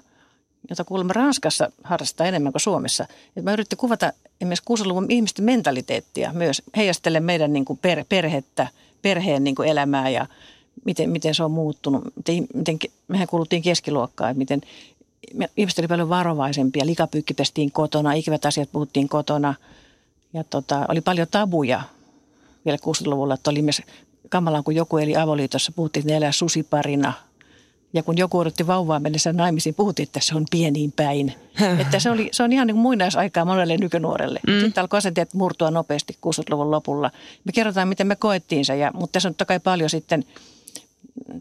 jota 0.70 0.84
kuulemma 0.84 1.14
Ranskassa 1.14 1.72
harrastaa 1.84 2.28
enemmän 2.28 2.52
kuin 2.54 2.62
Suomessa. 2.62 3.08
Et 3.36 3.44
mä 3.44 3.54
yritin 3.54 3.78
kuvata 3.78 4.14
esimerkiksi 4.42 4.66
60-luvun 4.74 5.06
ihmisten 5.10 5.46
mentaliteettia 5.46 6.34
myös, 6.34 6.62
heijastellen 6.76 7.24
meidän 7.24 7.54
niin 7.54 7.66
kuin 7.66 7.80
per, 7.82 8.06
perhettä, 8.10 8.68
perheen 9.02 9.44
niin 9.44 9.56
kuin 9.56 9.70
elämää 9.70 10.10
ja 10.10 10.28
miten, 10.86 11.10
miten 11.10 11.36
se 11.36 11.44
on 11.44 11.52
muuttunut. 11.52 12.04
Miten, 12.16 12.48
miten, 12.54 12.80
mehän 13.08 13.28
kuuluttiin 13.28 13.62
keskiluokkaan, 13.62 14.38
miten 14.38 14.62
ihmiset 15.58 15.80
oli 15.80 15.88
paljon 15.88 16.10
varovaisempia. 16.10 16.86
Likapyykki 16.86 17.34
pestiin 17.34 17.72
kotona, 17.72 18.14
ikävät 18.14 18.46
asiat 18.46 18.72
puhuttiin 18.72 19.10
kotona 19.10 19.54
ja 20.34 20.44
tota, 20.44 20.86
oli 20.90 21.02
paljon 21.02 21.28
tabuja 21.32 21.82
vielä 22.66 22.78
60-luvulla, 22.78 23.34
että 23.34 23.50
oli 23.52 23.62
myös 23.62 23.82
kamalaa, 24.30 24.64
kun 24.64 24.76
joku 24.76 24.98
eli 24.98 25.16
avoliitossa, 25.16 25.72
puhuttiin, 25.76 26.02
että 26.02 26.12
ne 26.14 26.18
elää 26.18 26.32
susiparina. 26.32 27.14
Ja 27.94 28.04
kun 28.04 28.18
joku 28.18 28.38
odotti 28.40 28.68
vauvaa 28.68 29.00
mennessä 29.00 29.34
naimisiin, 29.34 29.76
puhuttiin, 29.76 30.04
että 30.08 30.20
se 30.24 30.36
on 30.36 30.46
pieniin 30.52 30.92
päin. 30.92 31.34
että 31.80 32.00
se, 32.00 32.12
oli, 32.12 32.30
se 32.32 32.44
on 32.44 32.54
ihan 32.54 32.68
niin 32.68 32.76
kuin 32.76 32.82
muinaisaikaa 32.82 33.46
monelle 33.46 33.78
nykynuorelle. 33.78 34.40
Mm. 34.48 34.60
Sitten 34.62 34.82
alkoi 34.82 34.98
asenteet 34.98 35.34
murtua 35.34 35.72
nopeasti 35.72 36.18
60-luvun 36.26 36.72
lopulla. 36.72 37.12
Me 37.44 37.52
kerrotaan, 37.52 37.88
miten 37.88 38.08
me 38.08 38.16
koettiin 38.16 38.66
se, 38.66 38.78
ja, 38.78 38.92
mutta 38.94 39.12
tässä 39.14 39.30
on 39.30 39.34
totta 39.34 39.46
kai 39.46 39.60
paljon 39.60 39.90
sitten, 39.90 40.26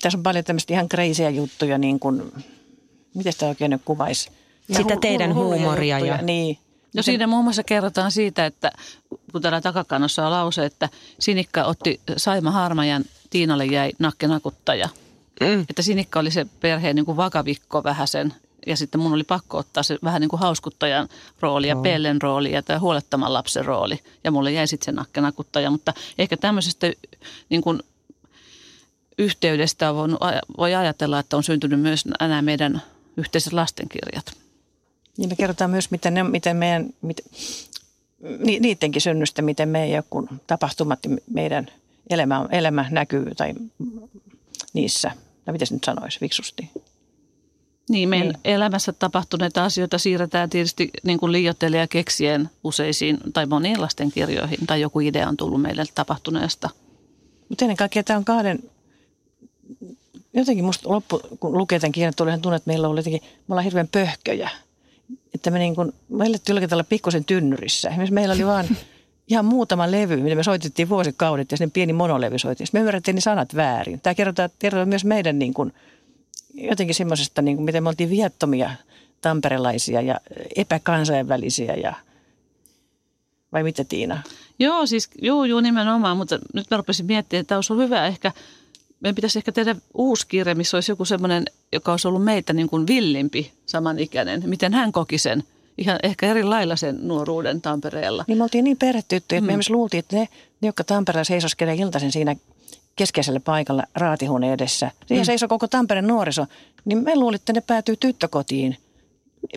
tässä 0.02 0.18
on 0.18 0.22
paljon 0.22 0.44
tämmöistä 0.44 0.74
ihan 0.74 0.88
kreisiä 0.88 1.30
juttuja, 1.30 1.78
niin 1.78 2.00
kuin, 2.00 2.32
miten 3.14 3.32
sitä 3.32 3.46
oikein 3.46 3.70
nyt 3.70 3.82
kuvaisi? 3.84 4.30
Sitä 4.72 4.96
teidän 5.00 5.34
hulluja 5.34 5.56
huumoria 5.60 5.98
juttuja, 5.98 6.16
ja- 6.16 6.22
Niin. 6.22 6.58
No 6.94 7.02
siinä 7.02 7.26
muun 7.26 7.44
muassa 7.44 7.62
kerrotaan 7.62 8.12
siitä, 8.12 8.46
että 8.46 8.72
kun 9.32 9.42
täällä 9.42 9.60
takakannossa 9.60 10.26
on 10.26 10.32
lause, 10.32 10.64
että 10.64 10.88
Sinikka 11.18 11.64
otti 11.64 12.00
Saima 12.16 12.50
Harmajan, 12.50 13.04
Tiinalle 13.30 13.66
jäi 13.66 13.92
nakkenakuttaja. 13.98 14.88
Mm. 15.40 15.60
Että 15.70 15.82
Sinikka 15.82 16.20
oli 16.20 16.30
se 16.30 16.46
perheen 16.60 16.96
niin 16.96 17.06
kuin 17.06 17.16
vakavikko 17.16 17.84
vähän 17.84 18.08
sen. 18.08 18.34
Ja 18.66 18.76
sitten 18.76 19.00
mun 19.00 19.12
oli 19.12 19.24
pakko 19.24 19.58
ottaa 19.58 19.82
se 19.82 19.98
vähän 20.04 20.20
niin 20.20 20.28
kuin 20.28 20.40
hauskuttajan 20.40 21.08
rooli 21.40 21.68
ja 21.68 21.76
pellen 21.76 22.22
rooli 22.22 22.52
ja 22.52 22.62
tämä 22.62 22.78
huolettaman 22.78 23.32
lapsen 23.32 23.64
rooli. 23.64 23.98
Ja 24.24 24.30
mulle 24.30 24.52
jäi 24.52 24.66
sitten 24.66 24.84
se 24.84 24.92
nakkenakuttaja. 24.92 25.70
Mutta 25.70 25.94
ehkä 26.18 26.36
tämmöisestä 26.36 26.92
niin 27.48 27.62
kuin 27.62 27.82
yhteydestä 29.18 29.90
on 29.90 29.96
voinut, 29.96 30.20
voi 30.58 30.74
ajatella, 30.74 31.18
että 31.18 31.36
on 31.36 31.42
syntynyt 31.42 31.80
myös 31.80 32.04
nämä 32.20 32.42
meidän 32.42 32.82
yhteiset 33.16 33.52
lastenkirjat. 33.52 34.39
Niin 35.20 35.30
me 35.30 35.36
kerrotaan 35.36 35.70
myös, 35.70 35.90
miten, 35.90 36.14
ne, 36.14 36.22
miten 36.22 36.56
meidän, 36.56 36.86
miten, 37.02 37.24
ni, 38.38 38.60
niidenkin 38.60 39.02
synnystä, 39.02 39.42
miten 39.42 39.68
meidän 39.68 39.96
joku 39.96 40.28
tapahtumat 40.46 40.98
ja 41.04 41.16
meidän 41.30 41.66
elämä, 42.10 42.46
elämä 42.50 42.86
näkyy 42.90 43.34
tai 43.36 43.54
niissä. 44.72 45.10
Tai 45.44 45.52
miten 45.52 45.66
se 45.66 45.74
nyt 45.74 45.84
sanoisi 45.84 46.20
fiksusti? 46.20 46.70
Niin, 47.88 48.08
meidän 48.08 48.28
Niin. 48.28 48.34
niin. 48.44 48.54
elämässä 48.54 48.92
tapahtuneita 48.92 49.64
asioita 49.64 49.98
siirretään 49.98 50.50
tietysti 50.50 50.90
niin 51.02 51.18
kuin 51.18 51.32
liioittelija 51.32 51.86
keksien 51.86 52.50
useisiin 52.64 53.18
tai 53.32 53.46
moniin 53.46 53.80
lastenkirjoihin. 53.80 54.66
Tai 54.66 54.80
joku 54.80 55.00
idea 55.00 55.28
on 55.28 55.36
tullut 55.36 55.62
meille 55.62 55.84
tapahtuneesta. 55.94 56.70
Mutta 57.48 57.64
ennen 57.64 57.76
kaikkea 57.76 58.02
tämä 58.02 58.16
on 58.16 58.24
kahden, 58.24 58.58
jotenkin 60.34 60.64
musta 60.64 60.88
loppu, 60.88 61.20
kun 61.40 61.58
lukee 61.58 61.78
tämän 61.78 61.92
kirjan, 61.92 62.12
tuli 62.16 62.30
ihan 62.30 62.40
tunne, 62.40 62.56
että 62.56 62.70
meillä 62.70 62.88
on 62.88 62.96
jotenkin, 62.96 63.22
me 63.22 63.52
ollaan 63.52 63.64
hirveän 63.64 63.88
pöhköjä. 63.88 64.50
Että 65.34 65.50
me 65.50 65.58
niin 65.58 65.74
kuin, 65.74 65.92
me 66.08 66.26
elettiin 66.26 66.52
jollakin 66.52 66.68
tavalla 66.68 66.86
pikkusen 66.88 67.24
tynnyrissä. 67.24 67.88
Esimerkiksi 67.88 68.14
meillä 68.14 68.34
oli 68.34 68.46
vaan 68.46 68.66
ihan 69.28 69.44
muutama 69.44 69.90
levy, 69.90 70.16
mitä 70.16 70.36
me 70.36 70.42
soitettiin 70.42 70.88
vuosikaudet 70.88 71.50
ja 71.50 71.56
sen 71.56 71.70
pieni 71.70 71.92
monolevy 71.92 72.38
soitin. 72.38 72.66
Sitten 72.66 72.78
me 72.78 72.82
ymmärrettiin 72.82 73.14
ne 73.14 73.20
sanat 73.20 73.56
väärin. 73.56 74.00
Tämä 74.00 74.14
kerrotaan, 74.14 74.50
kerrotaan 74.58 74.88
myös 74.88 75.04
meidän 75.04 75.38
niin 75.38 75.54
kuin, 75.54 75.72
jotenkin 76.54 76.94
semmoisesta, 76.94 77.42
niin 77.42 77.56
kuin, 77.56 77.64
miten 77.64 77.82
me 77.82 77.88
oltiin 77.88 78.10
viattomia 78.10 78.70
tamperelaisia 79.20 80.00
ja 80.00 80.20
epäkansainvälisiä 80.56 81.74
ja 81.74 81.94
vai 83.52 83.62
mitä 83.62 83.84
Tiina? 83.84 84.22
Joo, 84.58 84.86
siis 84.86 85.10
juu, 85.22 85.44
juu 85.44 85.60
nimenomaan, 85.60 86.16
mutta 86.16 86.38
nyt 86.54 86.66
mä 86.70 86.76
rupesin 86.76 87.06
miettimään, 87.06 87.40
että 87.40 87.56
olisi 87.56 87.72
ollut 87.72 87.84
hyvä 87.84 88.06
ehkä, 88.06 88.32
meidän 89.00 89.14
pitäisi 89.14 89.38
ehkä 89.38 89.52
tehdä 89.52 89.76
uusi 89.94 90.26
kirja, 90.26 90.54
missä 90.54 90.76
olisi 90.76 90.92
joku 90.92 91.04
semmoinen, 91.04 91.44
joka 91.72 91.90
olisi 91.90 92.08
ollut 92.08 92.24
meitä 92.24 92.52
niin 92.52 92.68
kuin 92.68 92.86
villimpi 92.86 93.52
samanikäinen. 93.66 94.42
Miten 94.46 94.72
hän 94.72 94.92
koki 94.92 95.18
sen, 95.18 95.44
ihan 95.78 95.98
ehkä 96.02 96.26
eri 96.26 96.44
lailla 96.44 96.76
sen 96.76 96.98
nuoruuden 97.02 97.60
Tampereella. 97.60 98.24
Niin 98.26 98.38
me 98.38 98.44
oltiin 98.44 98.64
niin 98.64 98.76
perhetyttyjä, 98.76 99.38
että 99.38 99.40
mm. 99.40 99.46
me 99.46 99.52
esimerkiksi 99.52 99.72
luultiin, 99.72 99.98
että 99.98 100.16
ne, 100.16 100.28
ne 100.60 100.68
jotka 100.68 100.84
Tampereella 100.84 101.24
seisoskelee 101.24 101.74
iltaisin 101.74 102.12
siinä 102.12 102.36
keskeisellä 102.96 103.40
paikalla 103.40 103.84
raatihuoneen 103.94 104.52
edessä, 104.52 104.90
siihen 105.06 105.22
mm. 105.22 105.26
seisoo 105.26 105.48
koko 105.48 105.68
Tampereen 105.68 106.06
nuoriso, 106.06 106.46
niin 106.84 107.04
me 107.04 107.16
luulimme, 107.16 107.36
että 107.36 107.52
ne 107.52 107.60
päätyy 107.60 107.96
tyttökotiin. 107.96 108.76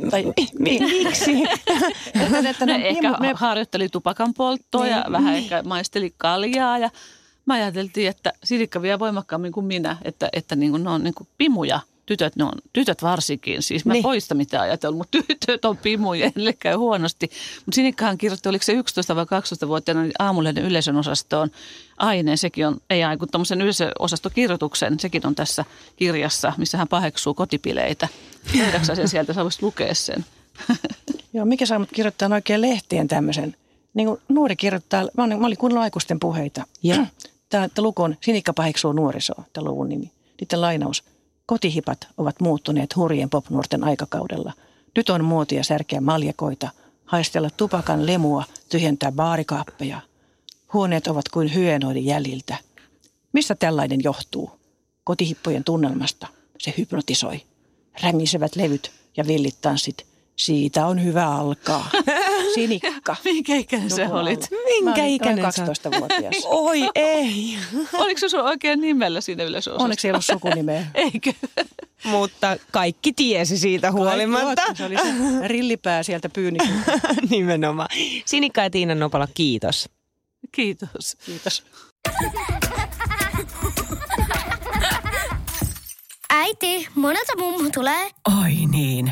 Tai, 0.09 0.33
niin, 0.59 0.83
miksi? 0.83 1.43
että, 2.23 2.49
että 2.49 2.65
ne, 2.65 2.75
ehkä 2.87 3.11
ne, 3.11 3.17
ne... 3.19 3.33
harjoitteli 3.35 3.89
tupakan 3.89 4.33
polttoa 4.33 4.87
ja 4.87 5.01
Niin. 5.01 5.11
vähän 5.11 5.35
ehkä 5.35 5.63
maisteli 5.63 6.13
kaljaa 6.17 6.77
ja 6.77 6.89
mä 7.45 7.53
ajateltiin, 7.53 8.09
että 8.09 8.33
Sinikka 8.43 8.81
vielä 8.81 8.99
voimakkaammin 8.99 9.51
kuin 9.51 9.65
minä, 9.65 9.97
että, 10.03 10.29
että 10.33 10.55
niin 10.55 10.71
kuin 10.71 10.83
ne 10.83 10.89
on 10.89 11.03
niin 11.03 11.13
kuin 11.13 11.27
pimuja. 11.37 11.79
Tytöt, 12.05 12.35
ne 12.35 12.43
on, 12.43 12.51
tytöt 12.73 13.01
varsinkin, 13.03 13.61
siis 13.63 13.85
mä 13.85 13.93
Niin. 13.93 14.03
poista 14.03 14.35
mitä 14.35 14.61
ajatellut, 14.61 14.97
mutta 14.97 15.17
tytöt 15.27 15.65
on 15.65 15.77
pimuja, 15.77 16.31
ellei 16.35 16.53
käy 16.53 16.75
huonosti. 16.75 17.29
Mutta 17.65 17.75
Sinikkahan 17.75 18.17
kirjoitti, 18.17 18.49
oliko 18.49 18.63
se 18.63 18.73
11 18.73 19.15
vai 19.15 19.25
12-vuotiaana 19.25 20.01
niin 20.01 20.13
aamulehden 20.19 20.63
yleisön 20.63 20.95
osastoon 20.95 21.51
aineen, 21.97 22.37
sekin 22.37 22.67
on, 22.67 22.77
ei 22.89 23.03
aiku, 23.03 23.27
tämmöisen 23.27 23.61
yleisöosastokirjoituksen, 23.61 24.99
sekin 24.99 25.27
on 25.27 25.35
tässä 25.35 25.65
kirjassa, 25.95 26.53
missä 26.57 26.77
hän 26.77 26.87
paheksuu 26.87 27.33
kotipileitä. 27.33 28.07
Löydäksä 28.57 28.95
sen 28.95 29.09
sieltä, 29.09 29.33
sä 29.33 29.43
voisit 29.43 29.61
lukea 29.61 29.95
sen. 29.95 30.25
Joo, 31.33 31.45
mikä 31.45 31.65
saa 31.65 31.79
mut 31.79 31.89
kirjoittaa 31.93 32.29
oikein 32.33 32.61
lehtien 32.61 33.07
tämmöisen? 33.07 33.55
Niin 33.93 34.07
kuin 34.07 34.21
nuori 34.29 34.55
kirjoittaa, 34.55 35.07
mä 35.17 35.23
olin, 35.23 35.39
mä 35.39 35.47
olin 35.47 35.57
kuunnellut 35.57 35.83
aikuisten 35.83 36.19
puheita. 36.19 36.63
Ja. 36.83 36.95
Tämä, 37.53 37.69
tämä 37.69 37.85
luku 37.85 38.01
on 38.01 38.15
Sinikka 38.21 38.53
pahiksuu 38.53 38.91
nuorisoa, 38.91 39.43
tämä 39.53 39.65
luvun 39.65 39.89
nimi. 39.89 40.11
Sitten 40.39 40.61
lainaus. 40.61 41.03
Kotihipat 41.45 42.07
ovat 42.17 42.39
muuttuneet 42.39 42.95
hurjien 42.95 43.29
popnuorten 43.29 43.83
aikakaudella. 43.83 44.53
Nyt 44.95 45.09
on 45.09 45.25
muotia 45.25 45.63
särkeä 45.63 46.01
maljakoita, 46.01 46.69
haistella 47.05 47.49
tupakan 47.57 48.05
lemua, 48.05 48.43
tyhjentää 48.69 49.11
baarikaappeja. 49.11 50.01
Huoneet 50.73 51.07
ovat 51.07 51.29
kuin 51.29 51.53
hyenoiden 51.53 52.05
jäljiltä. 52.05 52.57
Mistä 53.33 53.55
tällainen 53.55 53.99
johtuu? 54.03 54.51
Kotihippojen 55.03 55.63
tunnelmasta. 55.63 56.27
Se 56.57 56.73
hypnotisoi. 56.77 57.41
Rämisevät 58.03 58.55
levyt 58.55 58.91
ja 59.17 59.27
villit 59.27 59.61
tanssit. 59.61 60.05
Siitä 60.35 60.87
on 60.87 61.03
hyvä 61.03 61.27
alkaa. 61.27 61.89
Sinikka. 62.53 63.15
Minkä 63.25 63.55
ikäinen 63.55 63.89
se 63.89 64.01
Joku 64.03 64.15
olit? 64.15 64.49
Minkä 64.65 65.05
ikäinen 65.05 65.51
sä 65.51 65.63
oot? 65.65 65.95
12-vuotias. 65.95 66.43
Oi 66.67 66.89
ei. 66.95 67.57
Oliko 67.93 68.19
se 68.19 68.29
sun 68.29 68.39
oikein 68.41 68.81
nimellä 68.81 69.21
siinä 69.21 69.43
yleisöosassa? 69.43 69.83
Onneksi 69.83 70.07
ei 70.07 70.11
ollut 70.11 70.25
sukunimeä. 70.25 70.85
Eikö? 70.95 71.33
Mutta 72.03 72.57
kaikki 72.71 73.13
tiesi 73.13 73.57
siitä 73.57 73.91
huolimatta. 73.91 74.61
Joo, 74.61 74.75
Se 74.75 74.85
oli 74.85 74.95
se 74.97 75.47
rillipää 75.47 76.03
sieltä 76.03 76.29
pyynikin. 76.29 76.69
Nimenomaan. 77.29 77.89
Sinikka 78.25 78.61
ja 78.61 78.69
Tiina 78.69 78.95
Nopola, 78.95 79.27
kiitos. 79.33 79.89
Kiitos. 80.51 81.17
Kiitos. 81.25 81.63
Äiti, 86.29 86.87
monelta 86.95 87.37
mummu 87.37 87.69
tulee? 87.73 88.09
Oi 88.41 88.51
niin. 88.71 89.11